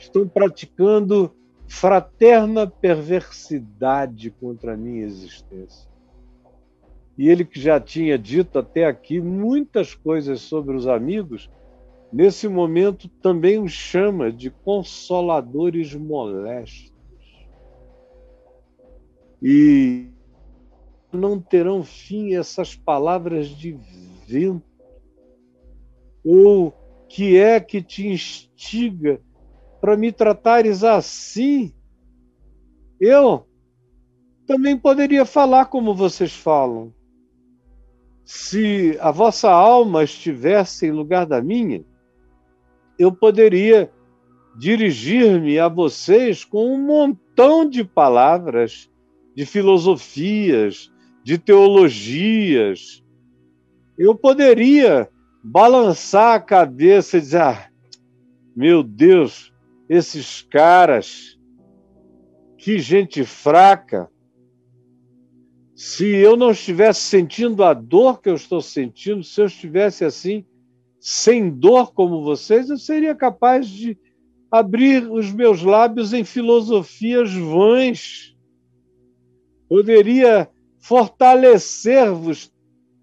Estão 0.00 0.26
praticando 0.26 1.30
fraterna 1.68 2.66
perversidade 2.66 4.30
contra 4.30 4.72
a 4.72 4.76
minha 4.76 5.04
existência. 5.04 5.88
E 7.18 7.28
ele 7.28 7.44
que 7.44 7.60
já 7.60 7.78
tinha 7.78 8.18
dito 8.18 8.58
até 8.58 8.86
aqui 8.86 9.20
muitas 9.20 9.94
coisas 9.94 10.40
sobre 10.40 10.74
os 10.74 10.86
amigos, 10.86 11.50
nesse 12.10 12.48
momento 12.48 13.10
também 13.22 13.62
os 13.62 13.72
chama 13.72 14.32
de 14.32 14.50
consoladores 14.50 15.94
molestos. 15.94 16.90
E 19.42 20.08
não 21.12 21.38
terão 21.38 21.84
fim 21.84 22.34
essas 22.34 22.74
palavras 22.74 23.48
de 23.48 23.78
vento. 24.26 24.64
Ou 26.24 26.72
que 27.06 27.36
é 27.36 27.60
que 27.60 27.82
te 27.82 28.08
instiga 28.08 29.20
para 29.80 29.96
me 29.96 30.12
tratares 30.12 30.84
assim? 30.84 31.72
Eu 33.00 33.46
também 34.46 34.76
poderia 34.76 35.24
falar 35.24 35.66
como 35.66 35.94
vocês 35.94 36.34
falam. 36.34 36.92
Se 38.24 38.96
a 39.00 39.10
vossa 39.10 39.50
alma 39.50 40.04
estivesse 40.04 40.86
em 40.86 40.90
lugar 40.90 41.24
da 41.24 41.40
minha, 41.40 41.84
eu 42.98 43.10
poderia 43.10 43.90
dirigir-me 44.56 45.58
a 45.58 45.68
vocês 45.68 46.44
com 46.44 46.74
um 46.74 46.78
montão 46.78 47.68
de 47.68 47.82
palavras, 47.82 48.90
de 49.34 49.46
filosofias, 49.46 50.92
de 51.24 51.38
teologias. 51.38 53.02
Eu 53.96 54.14
poderia 54.14 55.08
balançar 55.42 56.34
a 56.34 56.40
cabeça 56.40 57.16
e 57.16 57.20
dizer: 57.20 57.40
ah, 57.40 57.70
meu 58.54 58.82
Deus, 58.82 59.49
esses 59.90 60.42
caras, 60.42 61.36
que 62.56 62.78
gente 62.78 63.24
fraca. 63.24 64.08
Se 65.74 66.06
eu 66.06 66.36
não 66.36 66.52
estivesse 66.52 67.00
sentindo 67.00 67.64
a 67.64 67.74
dor 67.74 68.20
que 68.20 68.28
eu 68.28 68.36
estou 68.36 68.62
sentindo, 68.62 69.24
se 69.24 69.40
eu 69.40 69.46
estivesse 69.46 70.04
assim, 70.04 70.46
sem 71.00 71.50
dor 71.50 71.92
como 71.92 72.22
vocês, 72.22 72.70
eu 72.70 72.78
seria 72.78 73.16
capaz 73.16 73.66
de 73.68 73.98
abrir 74.48 75.10
os 75.10 75.32
meus 75.32 75.60
lábios 75.60 76.12
em 76.12 76.22
filosofias 76.22 77.32
vãs. 77.34 78.36
Poderia 79.68 80.48
fortalecer-vos, 80.78 82.52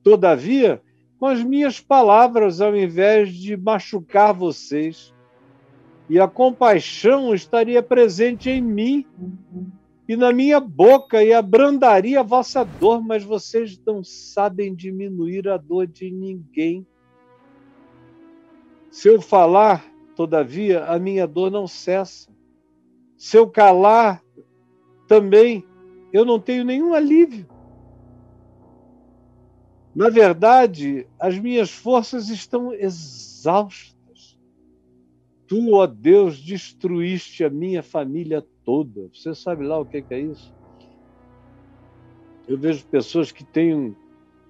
todavia, 0.01 0.81
com 1.19 1.25
as 1.25 1.43
minhas 1.43 1.81
palavras, 1.81 2.61
ao 2.61 2.73
invés 2.77 3.33
de 3.33 3.57
machucar 3.57 4.33
vocês. 4.33 5.13
E 6.09 6.19
a 6.19 6.27
compaixão 6.27 7.33
estaria 7.33 7.83
presente 7.83 8.49
em 8.49 8.61
mim 8.61 9.05
e 10.07 10.15
na 10.15 10.31
minha 10.31 10.59
boca 10.59 11.23
e 11.23 11.33
abrandaria 11.33 12.21
a 12.21 12.23
vossa 12.23 12.63
dor, 12.63 13.03
mas 13.03 13.23
vocês 13.23 13.79
não 13.85 14.03
sabem 14.03 14.73
diminuir 14.73 15.49
a 15.49 15.57
dor 15.57 15.85
de 15.85 16.09
ninguém 16.09 16.87
se 18.97 19.07
eu 19.09 19.21
falar, 19.21 19.85
todavia, 20.15 20.85
a 20.85 20.97
minha 20.97 21.27
dor 21.27 21.51
não 21.51 21.67
cessa. 21.67 22.31
Se 23.15 23.37
eu 23.37 23.47
calar, 23.47 24.23
também 25.07 25.63
eu 26.11 26.25
não 26.25 26.39
tenho 26.39 26.65
nenhum 26.65 26.93
alívio. 26.93 27.47
Na 29.95 30.09
verdade, 30.09 31.07
as 31.19 31.37
minhas 31.37 31.71
forças 31.71 32.29
estão 32.29 32.73
exaustas. 32.73 33.96
Tu, 35.47 35.73
ó 35.73 35.87
Deus, 35.87 36.39
destruíste 36.39 37.43
a 37.43 37.49
minha 37.49 37.81
família 37.81 38.45
toda. 38.65 39.09
Você 39.13 39.33
sabe 39.33 39.65
lá 39.65 39.79
o 39.79 39.85
que 39.85 40.03
é 40.09 40.19
isso? 40.19 40.53
Eu 42.47 42.57
vejo 42.57 42.85
pessoas 42.87 43.31
que 43.31 43.45
têm 43.45 43.95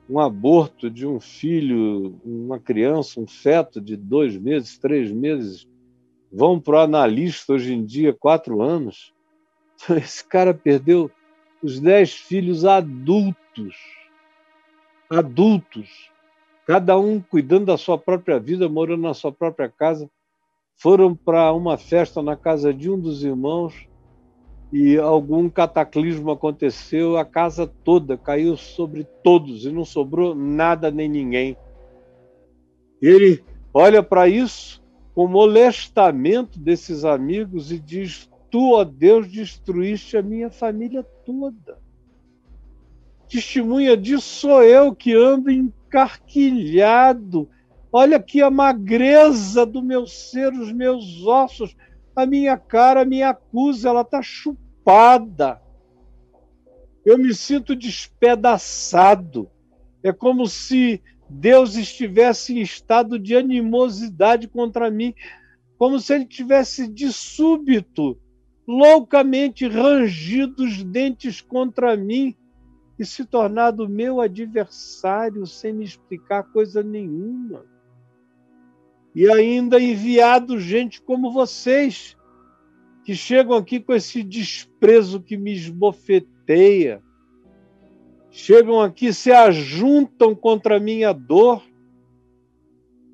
um 0.09 0.19
aborto 0.19 0.89
de 0.89 1.05
um 1.05 1.19
filho, 1.19 2.19
uma 2.23 2.59
criança, 2.59 3.19
um 3.19 3.27
feto 3.27 3.81
de 3.81 3.95
dois 3.95 4.37
meses, 4.37 4.77
três 4.77 5.11
meses, 5.11 5.67
vão 6.31 6.59
para 6.59 6.77
o 6.77 6.81
analista 6.81 7.53
hoje 7.53 7.73
em 7.73 7.85
dia, 7.85 8.13
quatro 8.13 8.61
anos. 8.61 9.13
Esse 9.89 10.25
cara 10.25 10.53
perdeu 10.53 11.11
os 11.61 11.79
dez 11.79 12.13
filhos 12.13 12.65
adultos. 12.65 13.75
Adultos. 15.09 16.11
cada 16.65 16.97
um 16.97 17.21
cuidando 17.21 17.65
da 17.65 17.77
sua 17.77 17.97
própria 17.97 18.39
vida, 18.39 18.67
morando 18.67 19.03
na 19.03 19.13
sua 19.13 19.31
própria 19.31 19.69
casa, 19.69 20.09
foram 20.77 21.15
para 21.15 21.51
uma 21.53 21.77
festa 21.77 22.21
na 22.21 22.35
casa 22.35 22.73
de 22.73 22.89
um 22.89 22.99
dos 22.99 23.23
irmãos 23.23 23.87
e 24.71 24.97
algum 24.97 25.49
cataclismo 25.49 26.31
aconteceu, 26.31 27.17
a 27.17 27.25
casa 27.25 27.65
toda 27.83 28.17
caiu 28.17 28.55
sobre 28.55 29.03
todos 29.23 29.65
e 29.65 29.71
não 29.71 29.83
sobrou 29.83 30.35
nada 30.35 30.91
nem 30.91 31.09
ninguém. 31.09 31.57
Ele 33.01 33.43
olha 33.73 34.03
para 34.03 34.27
isso 34.27 34.83
com 35.15 35.27
molestamento 35.27 36.59
desses 36.59 37.03
amigos 37.03 37.71
e 37.71 37.79
diz: 37.79 38.29
Tu, 38.51 38.73
ó 38.73 38.83
Deus, 38.83 39.31
destruíste 39.31 40.15
a 40.15 40.21
minha 40.21 40.51
família 40.51 41.03
toda. 41.25 41.79
Testemunha 43.27 43.97
disso 43.97 44.41
sou 44.41 44.63
eu 44.63 44.93
que 44.93 45.13
ando 45.13 45.49
encarquilhado. 45.49 47.49
Olha 47.99 48.17
aqui 48.17 48.43
a 48.43 48.51
magreza 48.51 49.65
do 49.65 49.81
meu 49.81 50.05
ser, 50.05 50.53
os 50.53 50.71
meus 50.71 51.25
ossos 51.25 51.75
a 52.15 52.27
minha 52.27 52.55
cara 52.55 53.03
me 53.03 53.23
acusa, 53.23 53.89
ela 53.89 54.01
está 54.01 54.21
chupada. 54.21 55.59
Eu 57.03 57.17
me 57.17 57.33
sinto 57.33 57.75
despedaçado. 57.75 59.49
É 60.03 60.13
como 60.13 60.45
se 60.45 61.01
Deus 61.27 61.75
estivesse 61.75 62.53
em 62.53 62.61
estado 62.61 63.17
de 63.17 63.35
animosidade 63.35 64.47
contra 64.47 64.91
mim, 64.91 65.15
como 65.75 65.99
se 65.99 66.13
ele 66.13 66.25
tivesse 66.25 66.87
de 66.87 67.11
súbito, 67.11 68.15
loucamente 68.67 69.67
rangido 69.67 70.63
os 70.63 70.83
dentes 70.83 71.41
contra 71.41 71.97
mim 71.97 72.35
e 72.99 73.03
se 73.03 73.25
tornado 73.25 73.89
meu 73.89 74.21
adversário 74.21 75.47
sem 75.47 75.73
me 75.73 75.83
explicar 75.83 76.43
coisa 76.43 76.83
nenhuma 76.83 77.65
e 79.17 79.27
ainda 79.31 79.81
enviado 79.81 80.59
gente 80.59 81.01
como 81.01 81.31
vocês, 81.31 82.15
que 83.03 83.15
chegam 83.15 83.57
aqui 83.57 83.79
com 83.79 83.91
esse 83.91 84.21
desprezo 84.21 85.19
que 85.19 85.35
me 85.35 85.53
esbofeteia, 85.53 87.01
chegam 88.29 88.79
aqui, 88.79 89.11
se 89.11 89.31
ajuntam 89.31 90.35
contra 90.35 90.77
a 90.77 90.79
minha 90.79 91.13
dor, 91.13 91.63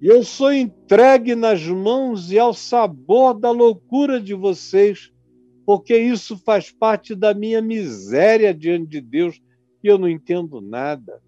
e 0.01 0.07
eu 0.07 0.25
sou 0.25 0.51
entregue 0.51 1.35
nas 1.35 1.65
mãos 1.65 2.33
e 2.33 2.37
ao 2.37 2.53
sabor 2.53 3.33
da 3.33 3.51
loucura 3.51 4.19
de 4.19 4.33
vocês, 4.33 5.09
porque 5.65 5.97
isso 5.97 6.37
faz 6.37 6.69
parte 6.69 7.15
da 7.15 7.33
minha 7.33 7.61
miséria 7.61 8.53
diante 8.53 8.89
de 8.89 8.99
Deus 8.99 9.41
e 9.81 9.87
eu 9.87 9.97
não 9.97 10.09
entendo 10.09 10.59
nada. 10.59 11.23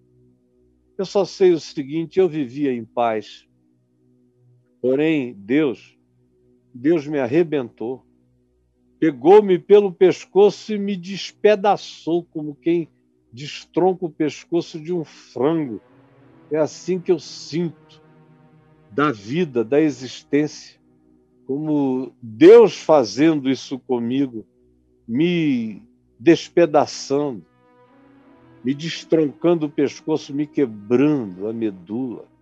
Eu 0.98 1.06
só 1.06 1.24
sei 1.24 1.52
o 1.52 1.60
seguinte: 1.60 2.18
eu 2.18 2.28
vivia 2.28 2.74
em 2.74 2.84
paz 2.84 3.45
Porém, 4.86 5.34
Deus, 5.36 5.98
Deus 6.72 7.08
me 7.08 7.18
arrebentou, 7.18 8.06
pegou-me 9.00 9.58
pelo 9.58 9.90
pescoço 9.90 10.72
e 10.72 10.78
me 10.78 10.96
despedaçou, 10.96 12.22
como 12.22 12.54
quem 12.54 12.88
destronca 13.32 14.06
o 14.06 14.10
pescoço 14.10 14.78
de 14.78 14.92
um 14.92 15.04
frango. 15.04 15.80
É 16.52 16.56
assim 16.56 17.00
que 17.00 17.10
eu 17.10 17.18
sinto 17.18 18.00
da 18.88 19.10
vida, 19.10 19.64
da 19.64 19.80
existência, 19.80 20.78
como 21.48 22.12
Deus 22.22 22.76
fazendo 22.76 23.50
isso 23.50 23.80
comigo, 23.80 24.46
me 25.06 25.82
despedaçando, 26.16 27.44
me 28.62 28.72
destroncando 28.72 29.66
o 29.66 29.70
pescoço, 29.70 30.32
me 30.32 30.46
quebrando 30.46 31.48
a 31.48 31.52
medula. 31.52 32.35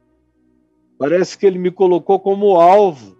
Parece 0.98 1.36
que 1.36 1.46
ele 1.46 1.58
me 1.58 1.70
colocou 1.70 2.20
como 2.20 2.60
alvo 2.60 3.16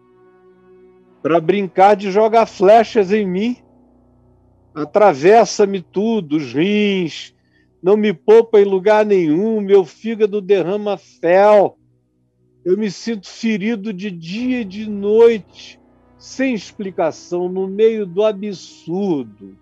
para 1.23 1.41
brincar 1.41 1.97
de 1.97 2.11
jogar 2.11 2.47
flechas 2.47 3.13
em 3.13 3.27
mim. 3.27 3.57
Atravessa-me 4.75 5.81
tudo, 5.81 6.37
os 6.37 6.53
rins, 6.53 7.35
não 7.83 7.97
me 7.97 8.13
poupa 8.13 8.61
em 8.61 8.65
lugar 8.65 9.05
nenhum, 9.05 9.61
meu 9.61 9.85
fígado 9.85 10.41
derrama 10.41 10.97
fel. 10.97 11.79
Eu 12.65 12.79
me 12.79 12.91
sinto 12.91 13.29
ferido 13.29 13.93
de 13.93 14.11
dia 14.11 14.63
e 14.63 14.65
de 14.65 14.89
noite, 14.89 15.79
sem 16.19 16.55
explicação, 16.55 17.49
no 17.49 17.69
meio 17.69 18.07
do 18.07 18.25
absurdo. 18.25 19.59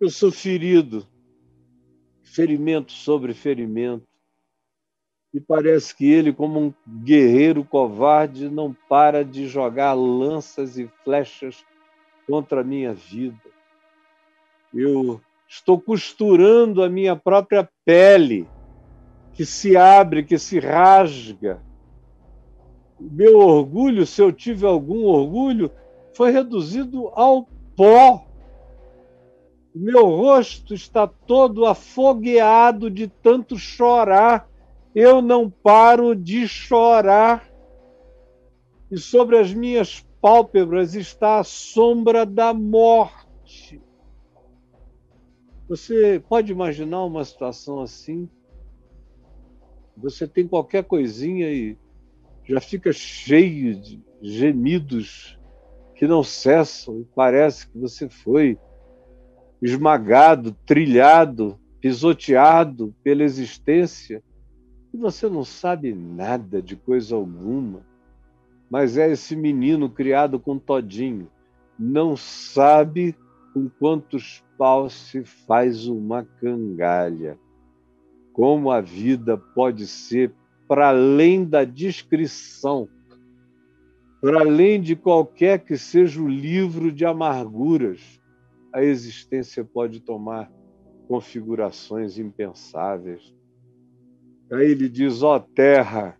Eu 0.00 0.08
sou 0.08 0.30
ferido, 0.30 1.06
ferimento 2.22 2.92
sobre 2.92 3.34
ferimento. 3.34 4.09
E 5.32 5.40
parece 5.40 5.94
que 5.94 6.10
ele, 6.10 6.32
como 6.32 6.58
um 6.58 6.74
guerreiro 7.02 7.64
covarde, 7.64 8.48
não 8.48 8.76
para 8.88 9.24
de 9.24 9.46
jogar 9.46 9.92
lanças 9.92 10.76
e 10.76 10.90
flechas 11.04 11.64
contra 12.26 12.62
a 12.62 12.64
minha 12.64 12.92
vida. 12.92 13.38
Eu 14.74 15.20
estou 15.48 15.80
costurando 15.80 16.82
a 16.82 16.88
minha 16.88 17.14
própria 17.14 17.68
pele, 17.84 18.48
que 19.32 19.46
se 19.46 19.76
abre, 19.76 20.24
que 20.24 20.38
se 20.38 20.58
rasga. 20.58 21.62
Meu 22.98 23.38
orgulho, 23.38 24.04
se 24.06 24.20
eu 24.20 24.32
tive 24.32 24.66
algum 24.66 25.04
orgulho, 25.04 25.70
foi 26.12 26.32
reduzido 26.32 27.08
ao 27.14 27.48
pó. 27.76 28.26
Meu 29.72 30.06
rosto 30.06 30.74
está 30.74 31.06
todo 31.06 31.66
afogueado 31.66 32.90
de 32.90 33.06
tanto 33.06 33.56
chorar 33.56 34.49
eu 34.94 35.22
não 35.22 35.48
paro 35.48 36.14
de 36.14 36.48
chorar, 36.48 37.48
e 38.90 38.98
sobre 38.98 39.38
as 39.38 39.54
minhas 39.54 40.04
pálpebras 40.20 40.94
está 40.94 41.38
a 41.38 41.44
sombra 41.44 42.26
da 42.26 42.52
morte. 42.52 43.80
Você 45.68 46.20
pode 46.28 46.50
imaginar 46.50 47.04
uma 47.04 47.24
situação 47.24 47.80
assim? 47.80 48.28
Você 49.96 50.26
tem 50.26 50.48
qualquer 50.48 50.82
coisinha 50.82 51.48
e 51.50 51.78
já 52.44 52.60
fica 52.60 52.92
cheio 52.92 53.76
de 53.76 54.02
gemidos 54.20 55.38
que 55.94 56.08
não 56.08 56.24
cessam 56.24 57.00
e 57.00 57.04
parece 57.14 57.68
que 57.68 57.78
você 57.78 58.08
foi 58.08 58.58
esmagado, 59.62 60.56
trilhado, 60.66 61.60
pisoteado 61.80 62.94
pela 63.04 63.22
existência 63.22 64.22
e 64.92 64.96
você 64.96 65.28
não 65.28 65.44
sabe 65.44 65.94
nada 65.94 66.60
de 66.60 66.74
coisa 66.74 67.14
alguma, 67.14 67.86
mas 68.68 68.96
é 68.96 69.10
esse 69.10 69.36
menino 69.36 69.88
criado 69.88 70.38
com 70.38 70.58
todinho, 70.58 71.28
não 71.78 72.16
sabe 72.16 73.16
com 73.54 73.68
quantos 73.68 74.44
paus 74.58 74.92
se 74.92 75.24
faz 75.24 75.86
uma 75.86 76.24
cangalha. 76.24 77.38
Como 78.32 78.70
a 78.70 78.80
vida 78.80 79.36
pode 79.36 79.86
ser 79.86 80.32
para 80.68 80.88
além 80.88 81.44
da 81.44 81.64
descrição, 81.64 82.88
para 84.20 84.40
além 84.40 84.80
de 84.80 84.94
qualquer 84.94 85.60
que 85.60 85.76
seja 85.76 86.20
o 86.20 86.28
livro 86.28 86.92
de 86.92 87.04
amarguras, 87.04 88.20
a 88.72 88.82
existência 88.82 89.64
pode 89.64 90.00
tomar 90.00 90.50
configurações 91.08 92.18
impensáveis 92.18 93.34
Aí 94.52 94.72
ele 94.72 94.88
diz: 94.88 95.22
Ó 95.22 95.36
oh, 95.36 95.40
terra, 95.40 96.18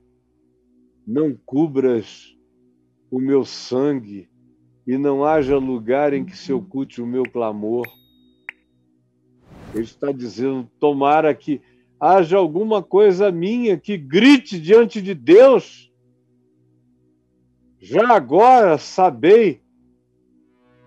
não 1.06 1.36
cubras 1.44 2.36
o 3.10 3.18
meu 3.18 3.44
sangue 3.44 4.30
e 4.86 4.96
não 4.96 5.24
haja 5.24 5.58
lugar 5.58 6.12
em 6.12 6.24
que 6.24 6.36
se 6.36 6.52
oculte 6.52 7.02
o 7.02 7.06
meu 7.06 7.24
clamor. 7.24 7.86
Ele 9.74 9.84
está 9.84 10.12
dizendo: 10.12 10.70
tomara 10.78 11.34
que 11.34 11.60
haja 11.98 12.36
alguma 12.36 12.82
coisa 12.82 13.30
minha 13.32 13.76
que 13.76 13.96
grite 13.96 14.60
diante 14.60 15.02
de 15.02 15.14
Deus. 15.14 15.92
Já 17.80 18.14
agora 18.14 18.78
sabei, 18.78 19.62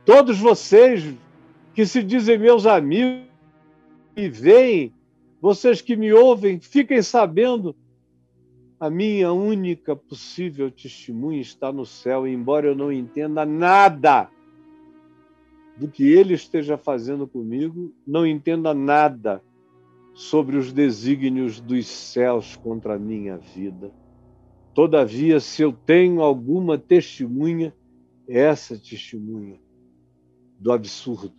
todos 0.06 0.40
vocês 0.40 1.04
que 1.74 1.86
se 1.86 2.04
dizem 2.04 2.38
meus 2.38 2.66
amigos 2.66 3.28
e 4.16 4.30
veem 4.30 4.94
vocês 5.44 5.82
que 5.82 5.98
me 5.98 6.14
ouvem, 6.14 6.58
fiquem 6.58 7.02
sabendo, 7.02 7.76
a 8.80 8.90
minha 8.90 9.34
única 9.34 9.94
possível 9.94 10.72
testemunha 10.72 11.42
está 11.42 11.70
no 11.70 11.86
céu, 11.86 12.26
embora 12.26 12.68
eu 12.68 12.74
não 12.74 12.90
entenda 12.90 13.46
nada 13.46 14.30
do 15.78 15.90
que 15.90 16.08
ele 16.08 16.34
esteja 16.34 16.78
fazendo 16.78 17.28
comigo, 17.28 17.94
não 18.08 18.26
entenda 18.26 18.74
nada 18.74 19.44
sobre 20.14 20.56
os 20.56 20.72
desígnios 20.72 21.60
dos 21.60 21.88
céus 21.88 22.56
contra 22.56 22.96
a 22.96 23.00
minha 23.00 23.38
vida. 23.38 23.92
Todavia, 24.74 25.42
se 25.42 25.62
eu 25.62 25.74
tenho 25.74 26.22
alguma 26.22 26.78
testemunha, 26.78 27.76
é 28.30 28.40
essa 28.40 28.78
testemunha 28.80 29.60
do 30.58 30.72
absurdo, 30.72 31.34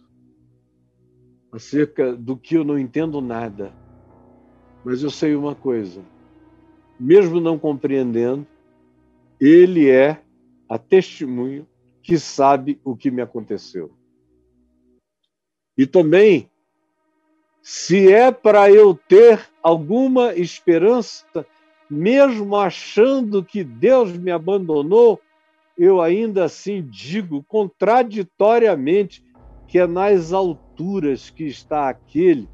acerca 1.50 2.14
do 2.14 2.36
que 2.36 2.54
eu 2.54 2.64
não 2.64 2.78
entendo 2.78 3.22
nada 3.22 3.82
Mas 4.85 5.03
eu 5.03 5.11
sei 5.11 5.35
uma 5.35 5.55
coisa: 5.55 6.03
mesmo 7.01 7.40
não 7.40 7.59
compreendendo, 7.59 8.47
ele 9.40 9.90
é 9.90 10.20
a 10.68 10.79
testemunho 10.79 11.66
que 12.03 12.18
sabe 12.18 12.79
o 12.85 12.94
que 12.94 13.11
me 13.11 13.23
aconteceu. 13.23 13.90
E 15.77 15.87
também, 15.87 16.51
se 17.62 18.12
é 18.12 18.31
para 18.31 18.70
eu 18.70 18.94
ter 18.94 19.49
alguma 19.62 20.35
esperança, 20.35 21.47
mesmo 21.90 22.55
achando 22.57 23.42
que 23.42 23.64
Deus 23.64 24.16
me 24.16 24.31
abandonou, 24.31 25.20
eu 25.77 26.01
ainda 26.01 26.44
assim 26.44 26.83
digo 26.83 27.42
contraditoriamente 27.44 29.25
que 29.66 29.79
é 29.79 29.87
nas 29.87 30.33
alturas 30.33 31.31
que 31.31 31.44
está 31.44 31.88
aquele 31.88 32.49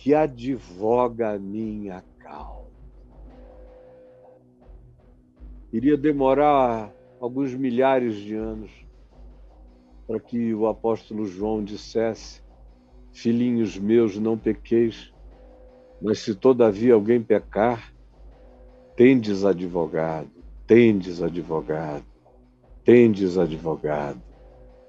que 0.00 0.14
advoga 0.14 1.34
a 1.34 1.38
minha 1.38 2.02
causa. 2.20 2.70
Iria 5.70 5.94
demorar 5.94 6.90
alguns 7.20 7.52
milhares 7.52 8.14
de 8.14 8.34
anos 8.34 8.70
para 10.06 10.18
que 10.18 10.54
o 10.54 10.66
apóstolo 10.66 11.26
João 11.26 11.62
dissesse: 11.62 12.40
Filhinhos 13.12 13.76
meus, 13.76 14.18
não 14.18 14.38
pequeis, 14.38 15.12
mas 16.00 16.20
se 16.20 16.34
todavia 16.34 16.94
alguém 16.94 17.22
pecar, 17.22 17.92
tendes 18.96 19.44
advogado, 19.44 20.30
tendes 20.66 21.22
advogado, 21.22 22.06
tendes 22.82 23.36
advogado. 23.36 24.22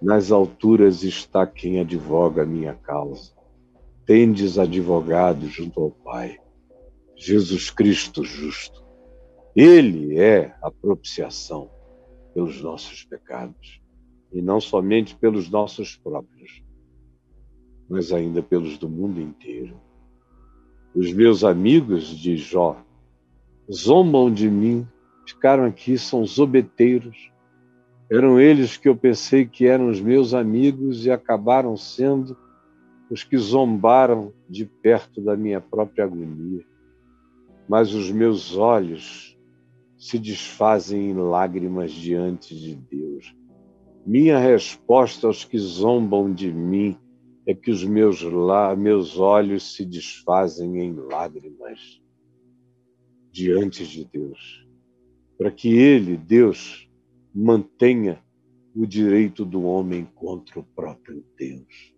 Nas 0.02 0.32
alturas 0.32 1.04
está 1.04 1.45
quem 1.45 1.82
advoga 1.82 2.43
a 2.43 2.45
minha 2.45 2.76
causa. 2.76 3.41
Tendes 4.06 4.58
advogado 4.58 5.48
junto 5.48 5.80
ao 5.80 5.92
Pai, 5.92 6.40
Jesus 7.16 7.70
Cristo 7.70 8.24
justo. 8.24 8.84
Ele 9.56 10.20
é 10.20 10.56
a 10.62 10.72
propiciação 10.72 11.70
pelos 12.34 12.62
nossos 12.62 13.04
pecados 13.04 13.82
e 14.32 14.42
não 14.42 14.60
somente 14.60 15.16
pelos 15.16 15.50
nossos 15.50 15.96
próprios, 15.98 16.64
mas 17.90 18.12
ainda 18.12 18.42
pelos 18.42 18.78
do 18.78 18.90
mundo 18.90 19.22
inteiro. 19.22 19.80
Os 20.96 21.14
meus 21.14 21.44
amigos 21.44 22.08
de 22.08 22.38
Jó 22.38 22.84
zombam 23.72 24.34
de 24.34 24.50
mim, 24.50 24.88
ficaram 25.28 25.66
aqui, 25.66 25.98
são 25.98 26.26
zobeteiros. 26.26 27.32
Eram 28.10 28.40
eles 28.40 28.78
que 28.78 28.90
eu 28.90 28.96
pensei 28.96 29.46
que 29.46 29.68
eram 29.68 29.90
os 29.90 30.02
meus 30.02 30.34
amigos 30.34 31.06
e 31.06 31.12
acabaram 31.12 31.78
sendo 31.78 32.36
os 33.12 33.24
que 33.24 33.38
zombaram 33.38 34.34
de 34.50 34.65
perto 34.65 35.21
da 35.21 35.36
minha 35.38 35.62
própria 35.62 36.06
agonia. 36.06 36.65
Mas 37.69 37.93
os 37.93 38.10
meus 38.10 38.56
olhos 38.56 39.38
se 39.97 40.17
desfazem 40.17 41.12
em 41.12 41.13
lágrimas 41.13 41.91
diante 41.91 42.58
de 42.58 42.76
Deus 42.76 43.36
minha 44.06 44.39
resposta 44.39 45.28
aos 45.28 45.45
que 45.45 45.60
zombam 45.60 46.34
de 46.34 46.52
mim 46.52 46.97
é 47.45 47.54
que 47.54 47.69
os 47.69 47.84
meus, 47.84 48.24
meus 48.76 49.19
olhos 49.19 49.76
se 49.76 49.86
desfazem 49.86 50.80
em 50.80 50.93
lágrimas 50.93 52.02
diante 53.32 53.86
de 53.86 54.04
Deus, 54.06 54.67
para 55.38 55.52
que 55.52 55.69
Ele, 55.69 56.17
Deus, 56.17 56.89
mantenha 57.34 58.19
o 58.76 58.88
direito 58.88 59.45
do 59.45 59.63
homem 59.63 60.06
contra 60.15 60.60
o 60.60 60.63
próprio 60.63 61.24
Deus. 61.38 61.91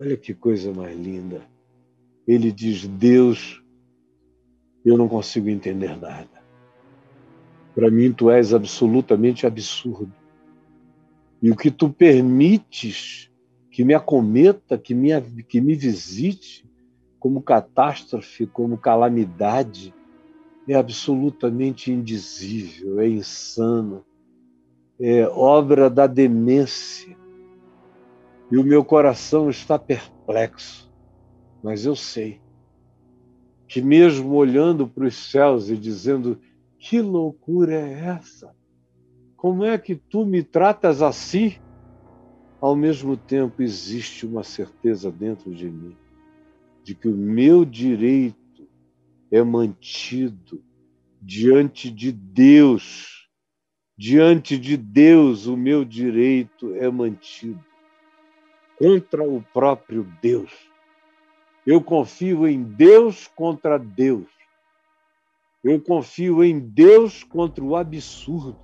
Olha 0.00 0.16
que 0.16 0.32
coisa 0.32 0.72
mais 0.72 0.98
linda. 0.98 1.42
Ele 2.26 2.50
diz: 2.50 2.86
Deus, 2.86 3.62
eu 4.82 4.96
não 4.96 5.06
consigo 5.06 5.50
entender 5.50 5.94
nada. 6.00 6.40
Para 7.74 7.90
mim, 7.90 8.10
tu 8.10 8.30
és 8.30 8.54
absolutamente 8.54 9.46
absurdo. 9.46 10.12
E 11.42 11.50
o 11.50 11.56
que 11.56 11.70
tu 11.70 11.90
permites 11.90 13.30
que 13.70 13.84
me 13.84 13.92
acometa, 13.92 14.78
que 14.78 14.94
me, 14.94 15.10
que 15.42 15.60
me 15.60 15.74
visite 15.74 16.64
como 17.18 17.42
catástrofe, 17.42 18.46
como 18.46 18.78
calamidade, 18.78 19.94
é 20.66 20.74
absolutamente 20.74 21.92
indizível, 21.92 23.00
é 23.00 23.08
insano, 23.08 24.04
é 24.98 25.26
obra 25.28 25.90
da 25.90 26.06
demência. 26.06 27.19
E 28.50 28.58
o 28.58 28.64
meu 28.64 28.84
coração 28.84 29.48
está 29.48 29.78
perplexo, 29.78 30.92
mas 31.62 31.84
eu 31.84 31.94
sei 31.94 32.40
que, 33.68 33.80
mesmo 33.80 34.34
olhando 34.34 34.88
para 34.88 35.06
os 35.06 35.14
céus 35.14 35.70
e 35.70 35.76
dizendo: 35.76 36.40
que 36.78 37.00
loucura 37.00 37.74
é 37.74 37.92
essa? 38.06 38.52
Como 39.36 39.64
é 39.64 39.78
que 39.78 39.94
tu 39.94 40.26
me 40.26 40.42
tratas 40.42 41.00
assim? 41.00 41.54
Ao 42.60 42.74
mesmo 42.74 43.16
tempo, 43.16 43.62
existe 43.62 44.26
uma 44.26 44.42
certeza 44.42 45.10
dentro 45.10 45.54
de 45.54 45.70
mim 45.70 45.96
de 46.82 46.94
que 46.94 47.08
o 47.08 47.16
meu 47.16 47.64
direito 47.64 48.68
é 49.30 49.42
mantido 49.42 50.62
diante 51.22 51.90
de 51.90 52.10
Deus. 52.10 53.28
Diante 53.96 54.58
de 54.58 54.76
Deus, 54.76 55.46
o 55.46 55.56
meu 55.56 55.84
direito 55.84 56.74
é 56.74 56.90
mantido 56.90 57.69
contra 58.80 59.22
o 59.22 59.42
próprio 59.52 60.10
Deus. 60.22 60.50
Eu 61.66 61.82
confio 61.82 62.48
em 62.48 62.62
Deus 62.62 63.26
contra 63.26 63.78
Deus. 63.78 64.26
Eu 65.62 65.78
confio 65.78 66.42
em 66.42 66.58
Deus 66.58 67.22
contra 67.22 67.62
o 67.62 67.76
absurdo. 67.76 68.56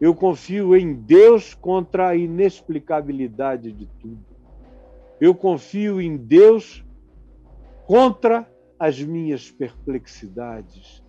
Eu 0.00 0.16
confio 0.16 0.76
em 0.76 0.92
Deus 0.92 1.54
contra 1.54 2.08
a 2.08 2.16
inexplicabilidade 2.16 3.70
de 3.70 3.86
tudo. 4.00 4.26
Eu 5.20 5.32
confio 5.32 6.00
em 6.00 6.16
Deus 6.16 6.84
contra 7.86 8.50
as 8.76 9.00
minhas 9.00 9.48
perplexidades. 9.48 11.04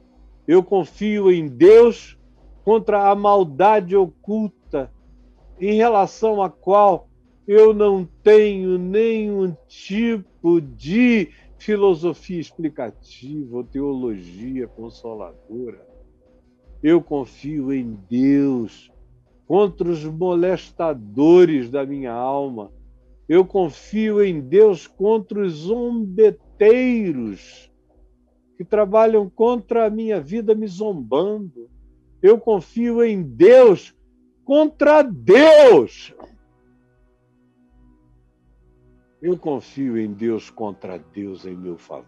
Eu 0.47 0.61
confio 0.61 1.31
em 1.31 1.47
Deus 1.47 2.15
contra 2.63 3.09
a 3.09 3.15
maldade 3.15 3.95
oculta, 3.95 4.93
em 5.59 5.73
relação 5.73 6.43
à 6.43 6.51
qual 6.51 7.09
eu 7.47 7.73
não 7.73 8.07
tenho 8.23 8.77
nenhum 8.77 9.55
tipo 9.67 10.59
de 10.59 11.29
filosofia 11.57 12.39
explicativa 12.39 13.57
ou 13.57 13.63
teologia 13.63 14.67
consoladora. 14.67 15.85
Eu 16.81 17.01
confio 17.01 17.73
em 17.73 17.97
Deus 18.09 18.91
contra 19.47 19.89
os 19.89 20.03
molestadores 20.03 21.69
da 21.69 21.85
minha 21.85 22.11
alma. 22.11 22.71
Eu 23.27 23.45
confio 23.45 24.23
em 24.23 24.39
Deus 24.39 24.87
contra 24.87 25.41
os 25.41 25.53
zombeteiros 25.53 27.71
que 28.57 28.63
trabalham 28.63 29.29
contra 29.29 29.85
a 29.85 29.89
minha 29.89 30.21
vida 30.21 30.55
me 30.55 30.67
zombando. 30.67 31.69
Eu 32.21 32.39
confio 32.39 33.03
em 33.03 33.21
Deus 33.21 33.93
contra 34.43 35.01
Deus. 35.01 36.13
Eu 39.25 39.35
confio 39.39 39.97
em 39.97 40.13
Deus 40.13 40.51
contra 40.51 40.99
Deus 40.99 41.47
em 41.47 41.57
meu 41.57 41.79
favor. 41.79 42.05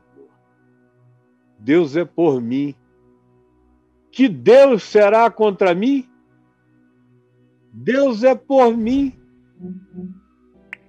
Deus 1.57 1.95
é 1.95 2.05
por 2.05 2.39
mim 2.39 2.75
que 4.11 4.29
Deus 4.29 4.83
será 4.83 5.27
contra 5.31 5.73
mim? 5.73 6.07
Deus 7.73 8.23
é 8.23 8.35
por 8.35 8.77
mim. 8.77 9.19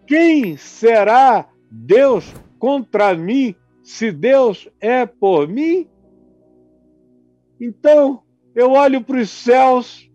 Quem 0.06 0.54
será 0.58 1.48
Deus 1.70 2.30
contra 2.58 3.14
mim 3.14 3.54
se 3.82 4.12
Deus 4.12 4.68
é 4.82 5.06
por 5.06 5.48
mim? 5.48 5.88
Então, 7.58 8.22
eu 8.54 8.72
olho 8.72 9.02
para 9.02 9.16
os 9.16 9.30
céus 9.30 10.07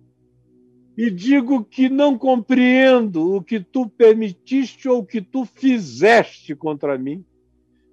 e 0.98 1.10
digo 1.10 1.64
que 1.64 1.90
não 1.90 2.18
compreendo 2.18 3.36
o 3.36 3.44
que 3.44 3.60
tu 3.60 3.90
permitiste 3.90 4.88
ou 4.88 5.00
o 5.00 5.06
que 5.06 5.22
tu 5.22 5.46
fizeste 5.46 6.56
contra 6.56 6.98
mim, 6.98 7.26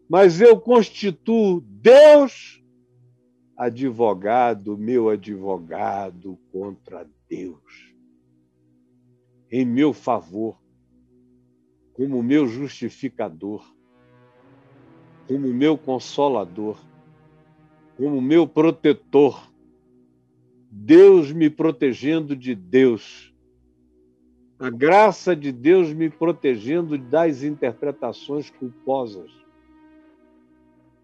mas 0.08 0.40
eu 0.40 0.60
constituo 0.60 1.60
Deus 1.60 2.62
advogado, 3.56 4.76
meu 4.76 5.08
advogado 5.08 6.38
contra 6.50 7.06
Deus, 7.28 7.94
em 9.50 9.64
meu 9.64 9.92
favor, 9.92 10.60
como 11.92 12.22
meu 12.22 12.46
justificador, 12.46 13.62
como 15.28 15.46
meu 15.48 15.76
consolador, 15.76 16.80
como 17.96 18.20
meu 18.20 18.48
protetor. 18.48 19.49
Deus 20.70 21.32
me 21.32 21.50
protegendo 21.50 22.36
de 22.36 22.54
Deus. 22.54 23.34
A 24.58 24.70
graça 24.70 25.34
de 25.34 25.50
Deus 25.50 25.92
me 25.92 26.08
protegendo 26.08 26.96
das 26.96 27.42
interpretações 27.42 28.50
culposas 28.50 29.40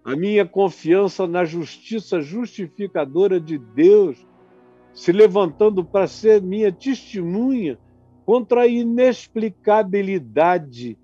a 0.07 0.15
minha 0.15 0.47
confiança 0.47 1.27
na 1.27 1.45
justiça 1.45 2.21
justificadora 2.21 3.41
de 3.41 3.59
Deus, 3.59 4.25
se 4.95 5.11
levantando 5.11 5.85
para 5.85 6.07
ser 6.07 6.41
minha 6.41 6.71
testemunha 6.71 7.77
contra 8.25 8.61
a 8.61 8.69
inexplicabilidade 8.69 10.97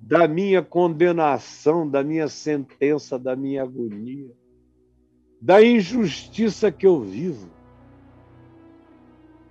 da 0.00 0.26
minha 0.26 0.60
condenação, 0.60 1.88
da 1.88 2.02
minha 2.02 2.26
sentença, 2.26 3.16
da 3.16 3.36
minha 3.36 3.62
agonia, 3.62 4.32
da 5.40 5.64
injustiça 5.64 6.72
que 6.72 6.84
eu 6.84 7.00
vivo. 7.00 7.48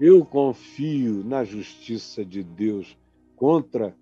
Eu 0.04 0.26
confio 0.26 1.24
na 1.24 1.44
justiça 1.44 2.26
de 2.26 2.42
Deus 2.44 2.98
contra 3.36 3.96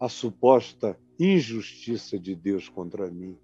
a 0.00 0.08
suposta 0.08 0.98
injustiça 1.16 2.18
de 2.18 2.34
Deus 2.34 2.68
contra 2.68 3.08
mim. 3.08 3.38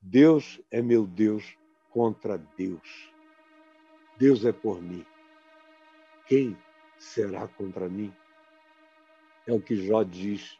Deus 0.00 0.58
é 0.70 0.80
meu 0.80 1.06
Deus 1.06 1.54
contra 1.90 2.38
Deus. 2.56 3.12
Deus 4.18 4.42
é 4.46 4.52
por 4.52 4.80
mim. 4.80 5.04
Quem 6.26 6.56
será 6.98 7.46
contra 7.46 7.90
mim? 7.90 8.10
É 9.46 9.52
o 9.52 9.60
que 9.60 9.76
Jó 9.76 10.02
diz, 10.02 10.58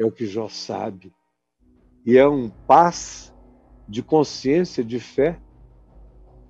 é 0.00 0.04
o 0.04 0.10
que 0.10 0.26
Jó 0.26 0.48
sabe. 0.48 1.14
E 2.04 2.18
é 2.18 2.26
um 2.26 2.50
paz 2.50 3.32
de 3.88 4.02
consciência, 4.02 4.82
de 4.82 4.98
fé, 4.98 5.40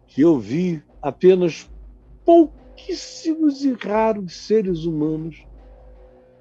que 0.06 0.22
eu 0.22 0.38
vi 0.38 0.82
apenas 1.02 1.70
pouquíssimos 2.78 3.64
e 3.64 3.72
raros 3.72 4.46
seres 4.46 4.84
humanos 4.84 5.44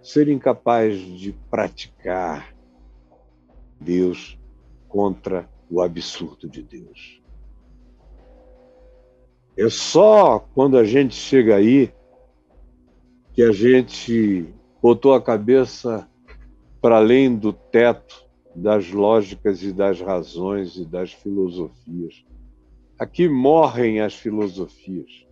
serem 0.04 0.38
capazes 0.38 1.20
de 1.20 1.34
praticar 1.50 2.54
Deus 3.80 4.38
contra 4.88 5.50
o 5.70 5.82
absurdo 5.82 6.48
de 6.48 6.62
Deus. 6.62 7.22
É 9.58 9.68
só 9.70 10.40
quando 10.54 10.78
a 10.78 10.84
gente 10.84 11.16
chega 11.16 11.56
aí 11.56 11.92
que 13.34 13.42
a 13.42 13.52
gente 13.52 14.54
botou 14.82 15.14
a 15.14 15.22
cabeça 15.22 16.08
para 16.80 16.98
além 16.98 17.36
do 17.36 17.52
teto 17.52 18.26
das 18.56 18.92
lógicas 18.92 19.64
e 19.64 19.74
das 19.74 20.00
razões 20.00 20.78
e 20.78 20.86
das 20.86 21.12
filosofias. 21.12 22.24
Aqui 22.98 23.28
morrem 23.28 24.00
as 24.00 24.16
filosofias. 24.16 25.27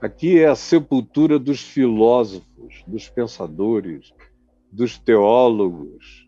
Aqui 0.00 0.38
é 0.38 0.46
a 0.46 0.54
sepultura 0.54 1.38
dos 1.38 1.60
filósofos, 1.60 2.84
dos 2.86 3.08
pensadores, 3.08 4.12
dos 4.70 4.98
teólogos, 4.98 6.26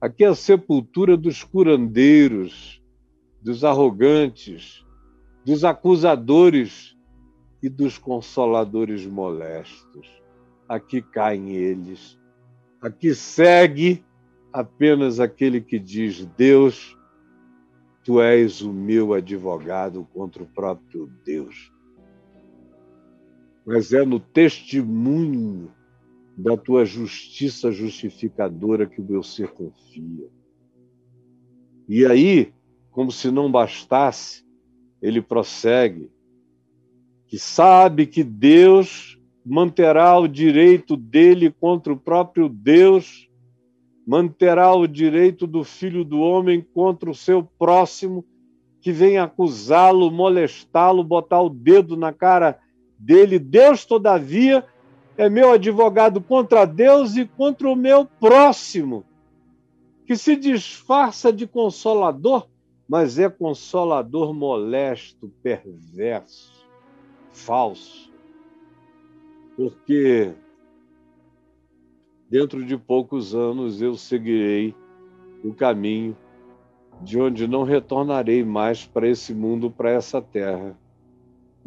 Aqui 0.00 0.24
é 0.24 0.28
a 0.28 0.34
sepultura 0.34 1.14
dos 1.14 1.44
curandeiros, 1.44 2.82
dos 3.42 3.64
arrogantes, 3.64 4.82
dos 5.44 5.62
acusadores 5.62 6.96
e 7.62 7.68
dos 7.68 7.98
consoladores 7.98 9.04
molestos. 9.04 10.08
Aqui 10.66 11.02
caem 11.02 11.50
eles. 11.50 12.18
Aqui 12.80 13.14
segue 13.14 14.02
apenas 14.50 15.20
aquele 15.20 15.60
que 15.60 15.78
diz: 15.78 16.24
Deus, 16.34 16.96
tu 18.02 18.22
és 18.22 18.62
o 18.62 18.72
meu 18.72 19.12
advogado 19.12 20.08
contra 20.14 20.42
o 20.42 20.46
próprio 20.46 21.12
Deus. 21.26 21.70
Mas 23.64 23.92
é 23.92 24.04
no 24.04 24.18
testemunho 24.18 25.70
da 26.36 26.56
tua 26.56 26.84
justiça 26.84 27.70
justificadora 27.70 28.86
que 28.86 29.00
o 29.00 29.04
meu 29.04 29.22
ser 29.22 29.48
confia. 29.48 30.28
E 31.88 32.06
aí, 32.06 32.52
como 32.90 33.12
se 33.12 33.30
não 33.30 33.50
bastasse, 33.50 34.44
ele 35.02 35.20
prossegue, 35.20 36.10
que 37.26 37.38
sabe 37.38 38.06
que 38.06 38.24
Deus 38.24 39.18
manterá 39.44 40.18
o 40.18 40.28
direito 40.28 40.96
dele 40.96 41.50
contra 41.50 41.92
o 41.92 41.96
próprio 41.96 42.48
Deus, 42.48 43.28
manterá 44.06 44.74
o 44.74 44.86
direito 44.86 45.46
do 45.46 45.62
filho 45.62 46.04
do 46.04 46.20
homem 46.20 46.60
contra 46.74 47.10
o 47.10 47.14
seu 47.14 47.42
próximo, 47.42 48.24
que 48.80 48.92
vem 48.92 49.18
acusá-lo, 49.18 50.10
molestá-lo, 50.10 51.04
botar 51.04 51.42
o 51.42 51.50
dedo 51.50 51.96
na 51.96 52.12
cara 52.12 52.58
dele. 53.00 53.38
Deus, 53.38 53.84
todavia, 53.84 54.64
é 55.16 55.28
meu 55.28 55.52
advogado 55.52 56.20
contra 56.20 56.64
Deus 56.64 57.16
e 57.16 57.24
contra 57.26 57.68
o 57.68 57.76
meu 57.76 58.04
próximo, 58.04 59.04
que 60.06 60.16
se 60.16 60.36
disfarça 60.36 61.32
de 61.32 61.46
consolador, 61.46 62.46
mas 62.88 63.18
é 63.18 63.28
consolador 63.28 64.34
molesto, 64.34 65.32
perverso, 65.42 66.52
falso. 67.32 68.10
Porque 69.56 70.32
dentro 72.28 72.64
de 72.64 72.76
poucos 72.76 73.34
anos 73.34 73.80
eu 73.80 73.96
seguirei 73.96 74.74
o 75.44 75.52
caminho 75.54 76.16
de 77.02 77.18
onde 77.20 77.46
não 77.48 77.62
retornarei 77.62 78.44
mais 78.44 78.84
para 78.84 79.08
esse 79.08 79.32
mundo, 79.32 79.70
para 79.70 79.90
essa 79.90 80.20
terra. 80.20 80.76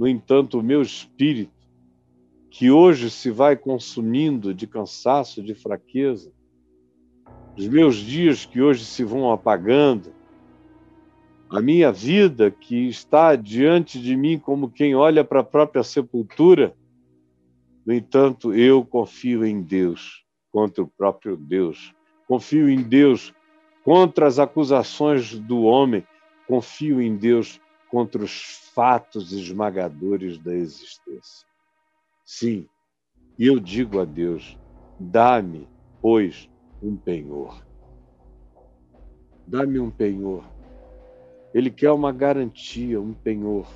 No 0.03 0.09
entanto, 0.09 0.59
o 0.59 0.61
meu 0.61 0.81
espírito 0.81 1.53
que 2.49 2.69
hoje 2.69 3.09
se 3.09 3.31
vai 3.31 3.55
consumindo 3.55 4.53
de 4.53 4.67
cansaço, 4.67 5.41
de 5.41 5.55
fraqueza, 5.55 6.29
os 7.57 7.65
meus 7.69 7.95
dias 7.95 8.45
que 8.45 8.61
hoje 8.61 8.83
se 8.83 9.01
vão 9.05 9.31
apagando, 9.31 10.13
a 11.49 11.61
minha 11.61 11.89
vida 11.89 12.51
que 12.51 12.89
está 12.89 13.37
diante 13.37 13.97
de 13.97 14.13
mim 14.17 14.37
como 14.37 14.69
quem 14.69 14.93
olha 14.93 15.23
para 15.23 15.39
a 15.39 15.45
própria 15.45 15.83
sepultura, 15.83 16.75
no 17.85 17.93
entanto, 17.93 18.53
eu 18.53 18.83
confio 18.83 19.45
em 19.45 19.61
Deus 19.61 20.25
contra 20.51 20.83
o 20.83 20.87
próprio 20.97 21.37
Deus, 21.37 21.93
confio 22.27 22.67
em 22.67 22.83
Deus 22.83 23.33
contra 23.85 24.27
as 24.27 24.37
acusações 24.37 25.39
do 25.39 25.61
homem, 25.61 26.05
confio 26.45 27.01
em 27.01 27.15
Deus 27.15 27.61
contra 27.93 28.23
os 28.23 28.41
fatos 28.73 29.31
esmagadores 29.31 30.39
da 30.39 30.51
existência. 30.51 31.45
Sim, 32.25 32.67
eu 33.37 33.59
digo 33.59 33.99
a 33.99 34.03
Deus: 34.03 34.57
dá-me, 34.99 35.69
pois, 36.01 36.49
um 36.81 36.97
penhor. 36.97 37.63
Dá-me 39.45 39.79
um 39.79 39.91
penhor. 39.91 40.43
Ele 41.53 41.69
quer 41.69 41.91
uma 41.91 42.11
garantia, 42.11 42.99
um 42.99 43.13
penhor. 43.13 43.67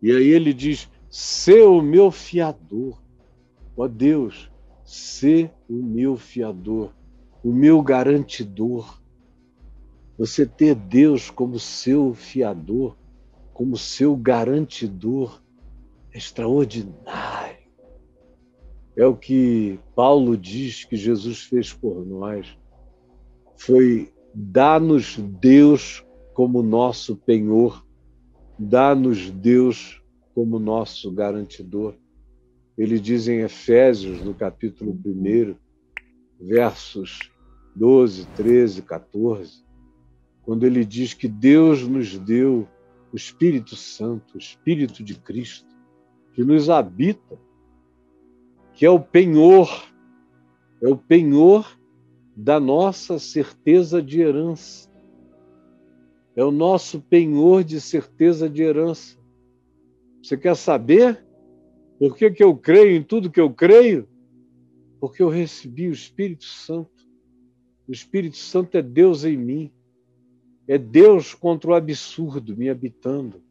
E 0.00 0.10
aí 0.10 0.28
ele 0.28 0.54
diz: 0.54 0.88
ser 1.10 1.64
o 1.64 1.82
meu 1.82 2.10
fiador. 2.10 2.98
Ó 3.76 3.86
Deus, 3.88 4.50
ser 4.86 5.52
o 5.68 5.74
meu 5.74 6.16
fiador, 6.16 6.94
o 7.44 7.52
meu 7.52 7.82
garantidor. 7.82 8.99
Você 10.20 10.44
ter 10.44 10.74
Deus 10.74 11.30
como 11.30 11.58
seu 11.58 12.12
fiador, 12.12 12.94
como 13.54 13.74
seu 13.78 14.14
garantidor, 14.14 15.42
extraordinário. 16.12 17.56
É 18.94 19.06
o 19.06 19.16
que 19.16 19.80
Paulo 19.96 20.36
diz 20.36 20.84
que 20.84 20.94
Jesus 20.94 21.44
fez 21.44 21.72
por 21.72 22.04
nós. 22.04 22.54
Foi 23.56 24.12
dar-nos 24.34 25.16
Deus 25.16 26.04
como 26.34 26.62
nosso 26.62 27.16
penhor, 27.16 27.82
dar-nos 28.58 29.30
Deus 29.30 30.02
como 30.34 30.58
nosso 30.58 31.10
garantidor. 31.10 31.94
Ele 32.76 33.00
diz 33.00 33.26
em 33.26 33.38
Efésios, 33.38 34.22
no 34.22 34.34
capítulo 34.34 34.92
1, 34.92 35.54
versos 36.38 37.32
12, 37.74 38.26
13, 38.36 38.82
14, 38.82 39.69
quando 40.50 40.66
ele 40.66 40.84
diz 40.84 41.14
que 41.14 41.28
Deus 41.28 41.86
nos 41.86 42.18
deu 42.18 42.66
o 43.12 43.16
Espírito 43.16 43.76
Santo, 43.76 44.34
o 44.34 44.38
Espírito 44.38 45.04
de 45.04 45.14
Cristo, 45.14 45.68
que 46.32 46.42
nos 46.42 46.68
habita, 46.68 47.38
que 48.74 48.84
é 48.84 48.90
o 48.90 48.98
penhor, 48.98 49.70
é 50.82 50.88
o 50.88 50.96
penhor 50.96 51.78
da 52.36 52.58
nossa 52.58 53.16
certeza 53.16 54.02
de 54.02 54.22
herança. 54.22 54.90
É 56.34 56.42
o 56.42 56.50
nosso 56.50 57.00
penhor 57.00 57.62
de 57.62 57.80
certeza 57.80 58.50
de 58.50 58.60
herança. 58.60 59.16
Você 60.20 60.36
quer 60.36 60.56
saber 60.56 61.24
por 61.96 62.16
que, 62.16 62.28
que 62.28 62.42
eu 62.42 62.56
creio 62.56 62.96
em 62.96 63.04
tudo 63.04 63.30
que 63.30 63.40
eu 63.40 63.54
creio? 63.54 64.08
Porque 64.98 65.22
eu 65.22 65.28
recebi 65.28 65.86
o 65.86 65.92
Espírito 65.92 66.44
Santo. 66.44 67.06
O 67.86 67.92
Espírito 67.92 68.36
Santo 68.36 68.76
é 68.76 68.82
Deus 68.82 69.24
em 69.24 69.36
mim. 69.36 69.72
É 70.70 70.78
Deus 70.78 71.34
contra 71.34 71.70
o 71.70 71.74
absurdo 71.74 72.56
me 72.56 72.70
habitando 72.70 73.42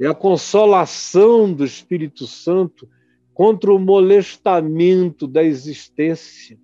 é 0.00 0.06
a 0.06 0.14
consolação 0.14 1.52
do 1.52 1.64
Espírito 1.64 2.26
Santo 2.26 2.88
contra 3.34 3.72
o 3.72 3.78
molestamento 3.78 5.26
da 5.26 5.42
existência. 5.42 6.58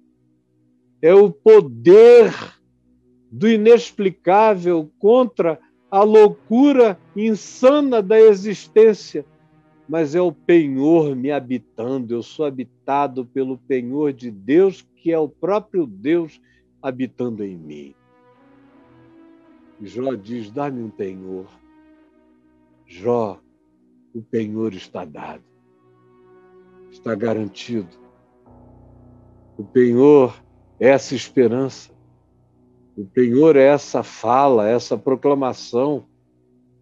É 1.03 1.13
o 1.13 1.31
poder 1.31 2.33
do 3.31 3.49
inexplicável, 3.49 4.91
contra 4.99 5.59
a 5.91 6.03
loucura 6.05 6.99
insana 7.17 8.01
da 8.01 8.21
existência, 8.21 9.27
mas 9.89 10.15
é 10.15 10.21
o 10.21 10.33
penhor 10.33 11.17
me 11.17 11.33
habitando. 11.33 12.15
Eu 12.15 12.23
sou 12.23 12.47
habitado 12.47 13.27
pelo 13.27 13.59
penhor 13.59 14.13
de 14.13 14.31
Deus, 14.31 14.87
que 14.97 15.13
é 15.13 15.19
o 15.19 15.29
próprio 15.29 15.87
Deus 15.87 16.41
habitando 16.81 17.45
em 17.45 17.57
mim. 17.57 17.95
Jó 19.81 20.15
diz: 20.15 20.51
dá-me 20.51 20.83
um 20.83 20.91
penhor. 20.91 21.47
Jó, 22.87 23.41
o 24.15 24.23
penhor 24.23 24.73
está 24.73 25.05
dado, 25.05 25.43
está 26.91 27.15
garantido. 27.15 27.89
O 29.57 29.65
penhor 29.65 30.43
é 30.79 30.89
essa 30.91 31.15
esperança, 31.15 31.91
o 32.97 33.05
penhor 33.05 33.57
é 33.57 33.65
essa 33.65 34.03
fala, 34.03 34.69
essa 34.69 34.97
proclamação, 34.97 36.05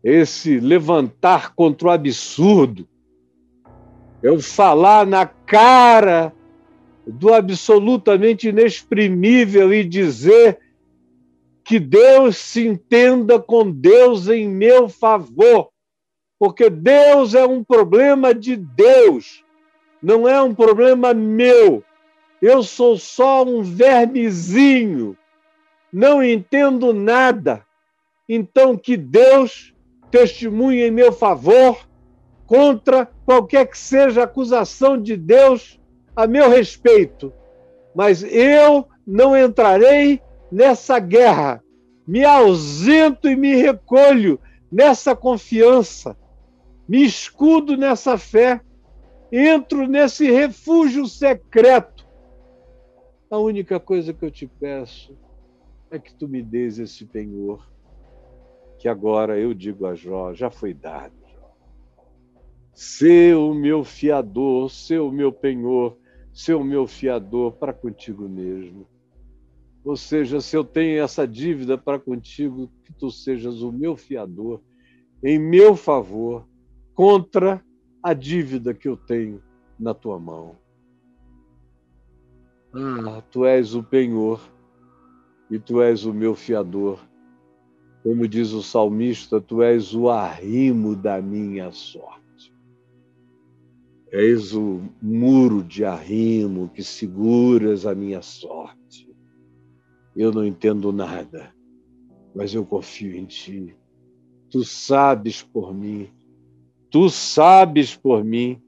esse 0.02 0.58
levantar 0.58 1.54
contra 1.54 1.88
o 1.88 1.90
absurdo, 1.90 2.88
é 4.22 4.30
o 4.30 4.40
falar 4.40 5.06
na 5.06 5.26
cara 5.26 6.32
do 7.06 7.32
absolutamente 7.32 8.48
inexprimível 8.48 9.72
e 9.72 9.84
dizer 9.84 10.58
que 11.64 11.78
Deus 11.78 12.36
se 12.36 12.66
entenda 12.66 13.38
com 13.38 13.70
Deus 13.70 14.28
em 14.28 14.48
meu 14.48 14.88
favor, 14.88 15.70
porque 16.38 16.68
Deus 16.68 17.34
é 17.34 17.46
um 17.46 17.62
problema 17.62 18.34
de 18.34 18.56
Deus, 18.56 19.44
não 20.02 20.28
é 20.28 20.42
um 20.42 20.54
problema 20.54 21.14
meu. 21.14 21.84
Eu 22.40 22.62
sou 22.64 22.98
só 22.98 23.44
um 23.44 23.62
vermezinho, 23.62 25.16
não 25.92 26.22
entendo 26.22 26.92
nada. 26.92 27.64
Então, 28.28 28.76
que 28.76 28.96
Deus 28.96 29.72
testemunhe 30.10 30.82
em 30.82 30.90
meu 30.90 31.12
favor 31.12 31.86
contra 32.46 33.06
qualquer 33.24 33.66
que 33.66 33.78
seja 33.78 34.22
a 34.22 34.24
acusação 34.24 35.00
de 35.00 35.16
Deus 35.16 35.80
a 36.16 36.26
meu 36.26 36.50
respeito. 36.50 37.32
Mas 37.94 38.24
eu 38.24 38.88
não 39.06 39.36
entrarei 39.36 40.20
nessa 40.52 40.98
guerra, 40.98 41.64
me 42.06 42.24
ausento 42.24 43.28
e 43.28 43.34
me 43.34 43.54
recolho 43.56 44.38
nessa 44.70 45.16
confiança, 45.16 46.16
me 46.86 47.02
escudo 47.02 47.76
nessa 47.76 48.18
fé, 48.18 48.60
entro 49.32 49.86
nesse 49.86 50.30
refúgio 50.30 51.06
secreto. 51.06 52.06
A 53.30 53.38
única 53.38 53.80
coisa 53.80 54.12
que 54.12 54.22
eu 54.22 54.30
te 54.30 54.46
peço 54.46 55.16
é 55.90 55.98
que 55.98 56.14
tu 56.14 56.28
me 56.28 56.42
dês 56.42 56.78
esse 56.78 57.06
penhor, 57.06 57.66
que 58.78 58.88
agora 58.88 59.38
eu 59.38 59.54
digo 59.54 59.86
a 59.86 59.94
Jó, 59.94 60.34
já 60.34 60.50
foi 60.50 60.74
dado. 60.74 61.14
Ser 62.74 63.36
o 63.36 63.54
meu 63.54 63.84
fiador, 63.84 64.70
ser 64.70 64.98
o 64.98 65.10
meu 65.10 65.32
penhor, 65.32 65.96
ser 66.32 66.54
o 66.54 66.64
meu 66.64 66.86
fiador 66.86 67.52
para 67.52 67.72
contigo 67.72 68.28
mesmo. 68.28 68.86
Ou 69.84 69.96
seja, 69.96 70.40
se 70.40 70.56
eu 70.56 70.62
tenho 70.62 71.02
essa 71.02 71.26
dívida 71.26 71.76
para 71.76 71.98
contigo, 71.98 72.70
que 72.84 72.92
tu 72.92 73.10
sejas 73.10 73.62
o 73.62 73.72
meu 73.72 73.96
fiador, 73.96 74.60
em 75.24 75.38
meu 75.38 75.74
favor, 75.74 76.46
contra 76.94 77.64
a 78.02 78.14
dívida 78.14 78.74
que 78.74 78.88
eu 78.88 78.96
tenho 78.96 79.42
na 79.78 79.92
tua 79.92 80.18
mão. 80.18 80.56
Ah, 82.74 83.22
tu 83.30 83.44
és 83.44 83.74
o 83.74 83.82
penhor 83.82 84.40
e 85.50 85.58
tu 85.58 85.82
és 85.82 86.04
o 86.04 86.14
meu 86.14 86.34
fiador. 86.34 86.98
Como 88.02 88.26
diz 88.26 88.52
o 88.52 88.62
salmista, 88.62 89.40
tu 89.40 89.62
és 89.62 89.94
o 89.94 90.08
arrimo 90.08 90.96
da 90.96 91.20
minha 91.20 91.70
sorte. 91.70 92.52
És 94.10 94.54
o 94.54 94.80
muro 95.00 95.62
de 95.62 95.84
arrimo 95.84 96.68
que 96.68 96.82
seguras 96.82 97.86
a 97.86 97.94
minha 97.94 98.22
sorte. 98.22 98.81
Eu 100.14 100.30
não 100.30 100.44
entendo 100.44 100.92
nada, 100.92 101.54
mas 102.34 102.52
eu 102.54 102.64
confio 102.64 103.16
em 103.16 103.24
ti. 103.24 103.74
Tu 104.50 104.62
sabes 104.64 105.42
por 105.42 105.74
mim. 105.74 106.10
Tu 106.90 107.08
sabes 107.08 107.96
por 107.96 108.22
mim. 108.22 108.60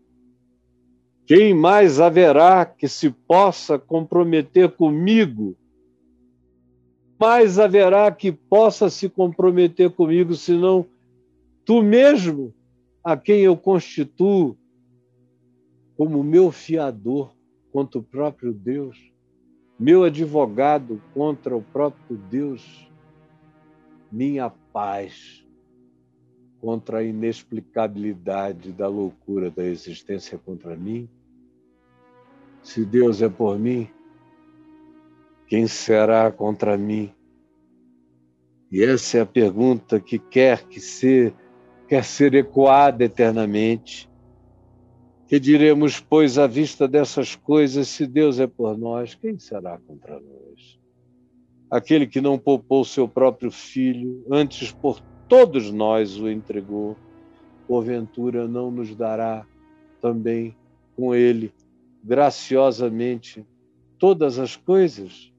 Quem 1.26 1.54
mais 1.54 2.00
haverá 2.00 2.64
que 2.64 2.88
se 2.88 3.10
possa 3.10 3.78
comprometer 3.78 4.70
comigo? 4.70 5.56
Mais 7.20 7.58
haverá 7.58 8.10
que 8.10 8.32
possa 8.32 8.88
se 8.90 9.08
comprometer 9.08 9.90
comigo, 9.90 10.34
senão 10.34 10.86
tu 11.64 11.82
mesmo, 11.82 12.54
a 13.02 13.16
quem 13.16 13.40
eu 13.40 13.56
constituo 13.56 14.56
como 15.96 16.22
meu 16.24 16.50
fiador 16.50 17.34
contra 17.72 17.98
o 17.98 18.02
próprio 18.02 18.52
Deus? 18.52 19.13
Meu 19.78 20.04
advogado 20.04 21.02
contra 21.12 21.56
o 21.56 21.62
próprio 21.62 22.16
Deus, 22.16 22.88
minha 24.10 24.50
paz 24.72 25.44
contra 26.60 26.98
a 26.98 27.02
inexplicabilidade 27.02 28.72
da 28.72 28.88
loucura 28.88 29.50
da 29.50 29.64
existência 29.64 30.38
contra 30.38 30.74
mim. 30.74 31.08
Se 32.62 32.84
Deus 32.84 33.20
é 33.20 33.28
por 33.28 33.58
mim, 33.58 33.90
quem 35.46 35.66
será 35.66 36.32
contra 36.32 36.78
mim? 36.78 37.12
E 38.72 38.82
essa 38.82 39.18
é 39.18 39.20
a 39.20 39.26
pergunta 39.26 40.00
que 40.00 40.18
quer 40.18 40.66
que 40.66 40.80
ser, 40.80 41.34
quer 41.86 42.02
ser 42.02 42.34
ecoada 42.34 43.04
eternamente 43.04 44.08
que 45.26 45.40
diremos, 45.40 46.00
pois, 46.00 46.38
à 46.38 46.46
vista 46.46 46.86
dessas 46.86 47.34
coisas, 47.34 47.88
se 47.88 48.06
Deus 48.06 48.38
é 48.38 48.46
por 48.46 48.76
nós, 48.76 49.14
quem 49.14 49.38
será 49.38 49.78
contra 49.78 50.20
nós? 50.20 50.78
Aquele 51.70 52.06
que 52.06 52.20
não 52.20 52.38
poupou 52.38 52.84
seu 52.84 53.08
próprio 53.08 53.50
filho, 53.50 54.24
antes 54.30 54.70
por 54.70 55.00
todos 55.28 55.70
nós 55.70 56.18
o 56.18 56.28
entregou, 56.28 56.96
porventura 57.66 58.46
não 58.46 58.70
nos 58.70 58.94
dará 58.94 59.46
também 60.00 60.54
com 60.94 61.14
ele, 61.14 61.52
graciosamente, 62.02 63.44
todas 63.98 64.38
as 64.38 64.56
coisas? 64.56 65.32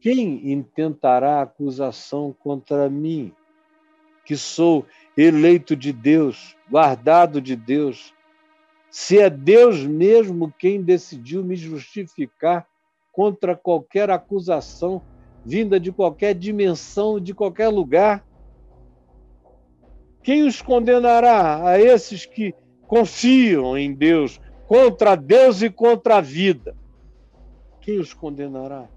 Quem 0.00 0.52
intentará 0.52 1.42
acusação 1.42 2.34
contra 2.38 2.88
mim, 2.88 3.32
que 4.24 4.36
sou 4.36 4.86
eleito 5.16 5.74
de 5.74 5.92
Deus, 5.92 6.56
guardado 6.70 7.40
de 7.40 7.56
Deus, 7.56 8.14
se 8.92 9.18
é 9.18 9.30
Deus 9.30 9.86
mesmo 9.86 10.52
quem 10.58 10.82
decidiu 10.82 11.42
me 11.42 11.56
justificar 11.56 12.68
contra 13.10 13.56
qualquer 13.56 14.10
acusação 14.10 15.00
vinda 15.42 15.80
de 15.80 15.90
qualquer 15.90 16.34
dimensão, 16.34 17.18
de 17.18 17.32
qualquer 17.32 17.68
lugar, 17.68 18.22
quem 20.22 20.42
os 20.42 20.60
condenará 20.60 21.66
a 21.66 21.80
esses 21.80 22.26
que 22.26 22.54
confiam 22.86 23.78
em 23.78 23.94
Deus, 23.94 24.38
contra 24.66 25.16
Deus 25.16 25.62
e 25.62 25.70
contra 25.70 26.18
a 26.18 26.20
vida? 26.20 26.76
Quem 27.80 27.98
os 27.98 28.12
condenará? 28.12 28.90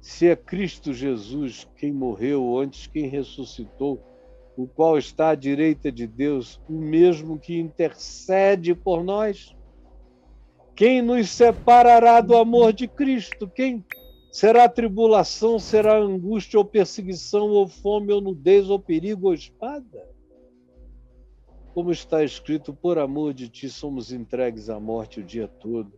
Se 0.00 0.28
é 0.28 0.34
Cristo 0.34 0.94
Jesus 0.94 1.68
quem 1.76 1.92
morreu 1.92 2.58
antes, 2.58 2.86
quem 2.86 3.06
ressuscitou, 3.06 4.02
o 4.56 4.66
qual 4.66 4.96
está 4.96 5.30
à 5.30 5.34
direita 5.34 5.90
de 5.90 6.06
Deus, 6.06 6.60
o 6.68 6.74
mesmo 6.74 7.38
que 7.38 7.58
intercede 7.58 8.74
por 8.74 9.02
nós. 9.02 9.54
Quem 10.76 11.02
nos 11.02 11.30
separará 11.30 12.20
do 12.20 12.36
amor 12.36 12.72
de 12.72 12.86
Cristo? 12.86 13.48
Quem 13.48 13.84
será 14.32 14.68
tribulação, 14.68 15.58
será 15.58 15.96
angústia 15.98 16.58
ou 16.58 16.64
perseguição, 16.64 17.50
ou 17.50 17.68
fome, 17.68 18.12
ou 18.12 18.20
nudez, 18.20 18.68
ou 18.68 18.78
perigo, 18.78 19.28
ou 19.28 19.34
espada? 19.34 20.08
Como 21.72 21.90
está 21.90 22.22
escrito, 22.22 22.72
por 22.72 22.98
amor 22.98 23.34
de 23.34 23.48
ti 23.48 23.68
somos 23.68 24.12
entregues 24.12 24.70
à 24.70 24.78
morte 24.78 25.20
o 25.20 25.24
dia 25.24 25.48
todo. 25.48 25.92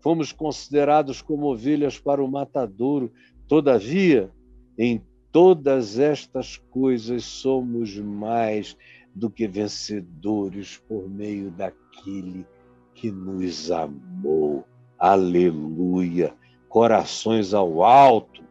Fomos 0.00 0.32
considerados 0.32 1.22
como 1.22 1.52
ovelhas 1.52 1.98
para 1.98 2.24
o 2.24 2.28
matadouro. 2.28 3.12
Todavia, 3.46 4.30
em 4.78 5.00
todas 5.32 5.98
estas 5.98 6.56
coisas 6.56 7.24
somos 7.24 7.96
mais 7.96 8.76
do 9.14 9.30
que 9.30 9.46
vencedores 9.46 10.80
por 10.88 11.08
meio 11.08 11.50
daquele 11.50 12.46
que 12.94 13.10
nos 13.10 13.70
amou. 13.70 14.64
Aleluia! 14.98 16.34
Corações 16.68 17.52
ao 17.54 17.82
alto, 17.82 18.42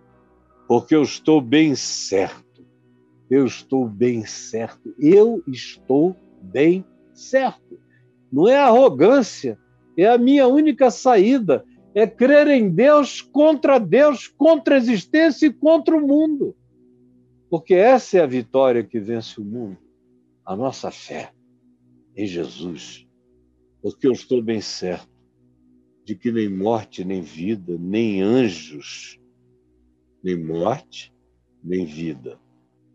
porque 0.67 0.95
eu 0.95 1.03
estou 1.03 1.39
bem 1.41 1.75
certo. 1.75 2.65
Eu 3.29 3.45
estou 3.45 3.87
bem 3.87 4.25
certo. 4.25 4.93
Eu 4.99 5.43
estou 5.47 6.15
bem 6.41 6.83
certo. 7.13 7.79
Não 8.31 8.47
é 8.47 8.57
arrogância, 8.57 9.57
é 9.97 10.07
a 10.07 10.17
minha 10.17 10.47
única 10.47 10.89
saída. 10.91 11.63
É 11.93 12.05
crer 12.05 12.47
em 12.47 12.69
Deus 12.69 13.21
contra 13.21 13.79
Deus, 13.79 14.27
contra 14.27 14.75
a 14.75 14.77
existência 14.77 15.47
e 15.47 15.53
contra 15.53 15.95
o 15.97 16.07
mundo. 16.07 16.55
Porque 17.49 17.73
essa 17.73 18.17
é 18.17 18.21
a 18.21 18.27
vitória 18.27 18.83
que 18.83 18.99
vence 18.99 19.39
o 19.41 19.43
mundo, 19.43 19.77
a 20.45 20.55
nossa 20.55 20.91
fé 20.91 21.33
em 22.15 22.27
Jesus. 22.27 23.07
Porque 23.81 24.07
eu 24.07 24.11
estou 24.11 24.41
bem 24.41 24.61
certo 24.61 25.09
de 26.05 26.15
que 26.15 26.31
nem 26.31 26.49
morte, 26.49 27.03
nem 27.03 27.21
vida, 27.21 27.77
nem 27.79 28.21
anjos, 28.21 29.19
nem 30.23 30.35
morte, 30.35 31.13
nem 31.63 31.85
vida, 31.85 32.39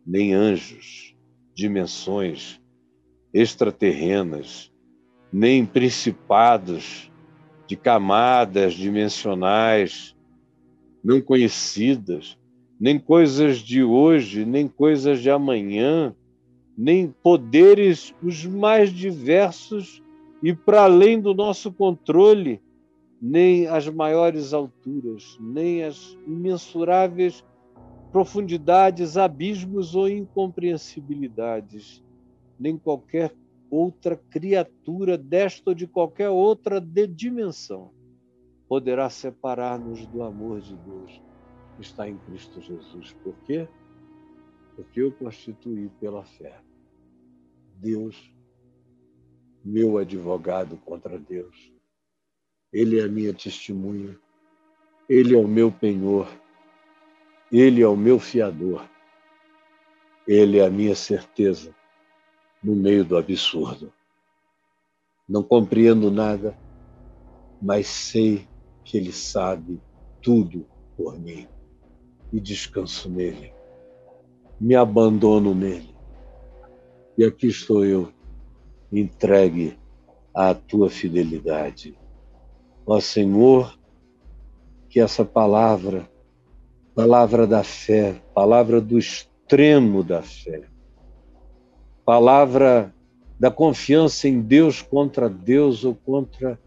nem 0.06 0.34
anjos, 0.34 1.16
dimensões 1.54 2.60
extraterrenas, 3.32 4.72
nem 5.32 5.66
principados 5.66 7.10
de 7.66 7.76
camadas 7.76 8.74
dimensionais 8.74 10.14
não 11.02 11.20
conhecidas, 11.20 12.38
nem 12.78 12.98
coisas 12.98 13.58
de 13.58 13.82
hoje, 13.82 14.44
nem 14.44 14.68
coisas 14.68 15.20
de 15.20 15.30
amanhã, 15.30 16.14
nem 16.76 17.08
poderes 17.22 18.14
os 18.22 18.44
mais 18.44 18.90
diversos 18.90 20.02
e 20.42 20.52
para 20.52 20.82
além 20.82 21.20
do 21.20 21.32
nosso 21.32 21.72
controle, 21.72 22.60
nem 23.22 23.66
as 23.66 23.88
maiores 23.88 24.52
alturas, 24.52 25.38
nem 25.40 25.84
as 25.84 26.18
imensuráveis 26.26 27.44
profundidades, 28.12 29.16
abismos 29.16 29.94
ou 29.94 30.08
incompreensibilidades, 30.08 32.04
nem 32.58 32.76
qualquer 32.76 33.32
outra 33.70 34.16
criatura 34.16 35.16
desta 35.16 35.70
ou 35.70 35.74
de 35.74 35.86
qualquer 35.86 36.28
outra 36.28 36.80
de 36.80 37.06
dimensão 37.06 37.90
poderá 38.68 39.10
separar-nos 39.10 40.06
do 40.06 40.22
amor 40.22 40.60
de 40.60 40.76
Deus 40.76 41.23
está 41.78 42.08
em 42.08 42.16
Cristo 42.18 42.60
Jesus. 42.60 43.12
Por 43.22 43.34
quê? 43.44 43.68
Porque 44.76 45.00
eu 45.00 45.12
constituí 45.12 45.88
pela 46.00 46.24
fé 46.24 46.60
Deus, 47.76 48.32
meu 49.64 49.98
advogado 49.98 50.76
contra 50.78 51.18
Deus. 51.18 51.72
Ele 52.72 52.98
é 52.98 53.04
a 53.04 53.08
minha 53.08 53.32
testemunha, 53.32 54.18
ele 55.08 55.34
é 55.34 55.38
o 55.38 55.46
meu 55.46 55.70
penhor, 55.70 56.28
ele 57.50 57.82
é 57.82 57.88
o 57.88 57.96
meu 57.96 58.18
fiador, 58.18 58.88
ele 60.26 60.58
é 60.58 60.66
a 60.66 60.70
minha 60.70 60.94
certeza 60.94 61.74
no 62.62 62.74
meio 62.74 63.04
do 63.04 63.16
absurdo. 63.16 63.92
Não 65.28 65.42
compreendo 65.42 66.10
nada, 66.10 66.58
mas 67.60 67.86
sei 67.86 68.48
que 68.84 68.96
Ele 68.96 69.12
sabe 69.12 69.80
tudo 70.20 70.66
por 70.96 71.18
mim 71.18 71.48
e 72.34 72.40
descanso 72.40 73.08
nele. 73.08 73.54
Me 74.60 74.74
abandono 74.74 75.54
nele. 75.54 75.94
E 77.16 77.24
aqui 77.24 77.46
estou 77.46 77.84
eu, 77.84 78.12
entregue 78.90 79.78
à 80.34 80.52
tua 80.52 80.90
fidelidade. 80.90 81.96
Ó 82.84 82.98
Senhor, 82.98 83.78
que 84.88 84.98
essa 84.98 85.24
palavra, 85.24 86.10
palavra 86.92 87.46
da 87.46 87.62
fé, 87.62 88.20
palavra 88.34 88.80
do 88.80 88.98
extremo 88.98 90.02
da 90.02 90.20
fé, 90.20 90.64
palavra 92.04 92.92
da 93.38 93.50
confiança 93.50 94.28
em 94.28 94.40
Deus 94.40 94.82
contra 94.82 95.30
Deus 95.30 95.84
ou 95.84 95.94
contra 95.94 96.60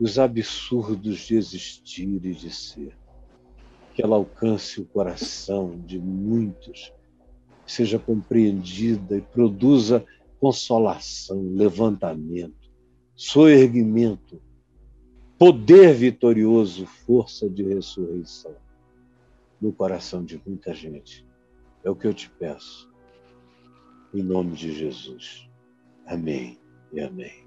os 0.00 0.18
absurdos 0.18 1.18
de 1.20 1.36
existir 1.36 2.20
e 2.24 2.34
de 2.34 2.50
ser. 2.50 3.05
Que 3.96 4.02
ela 4.02 4.16
alcance 4.16 4.78
o 4.78 4.84
coração 4.84 5.80
de 5.86 5.98
muitos, 5.98 6.92
seja 7.66 7.98
compreendida 7.98 9.16
e 9.16 9.22
produza 9.22 10.04
consolação, 10.38 11.54
levantamento, 11.54 12.70
soerguimento, 13.14 14.38
poder 15.38 15.94
vitorioso, 15.94 16.84
força 16.84 17.48
de 17.48 17.62
ressurreição 17.62 18.54
no 19.58 19.72
coração 19.72 20.22
de 20.22 20.38
muita 20.46 20.74
gente. 20.74 21.26
É 21.82 21.88
o 21.88 21.96
que 21.96 22.06
eu 22.06 22.12
te 22.12 22.28
peço 22.28 22.90
em 24.12 24.22
nome 24.22 24.54
de 24.54 24.72
Jesus. 24.72 25.48
Amém 26.06 26.58
e 26.92 27.00
amém. 27.00 27.45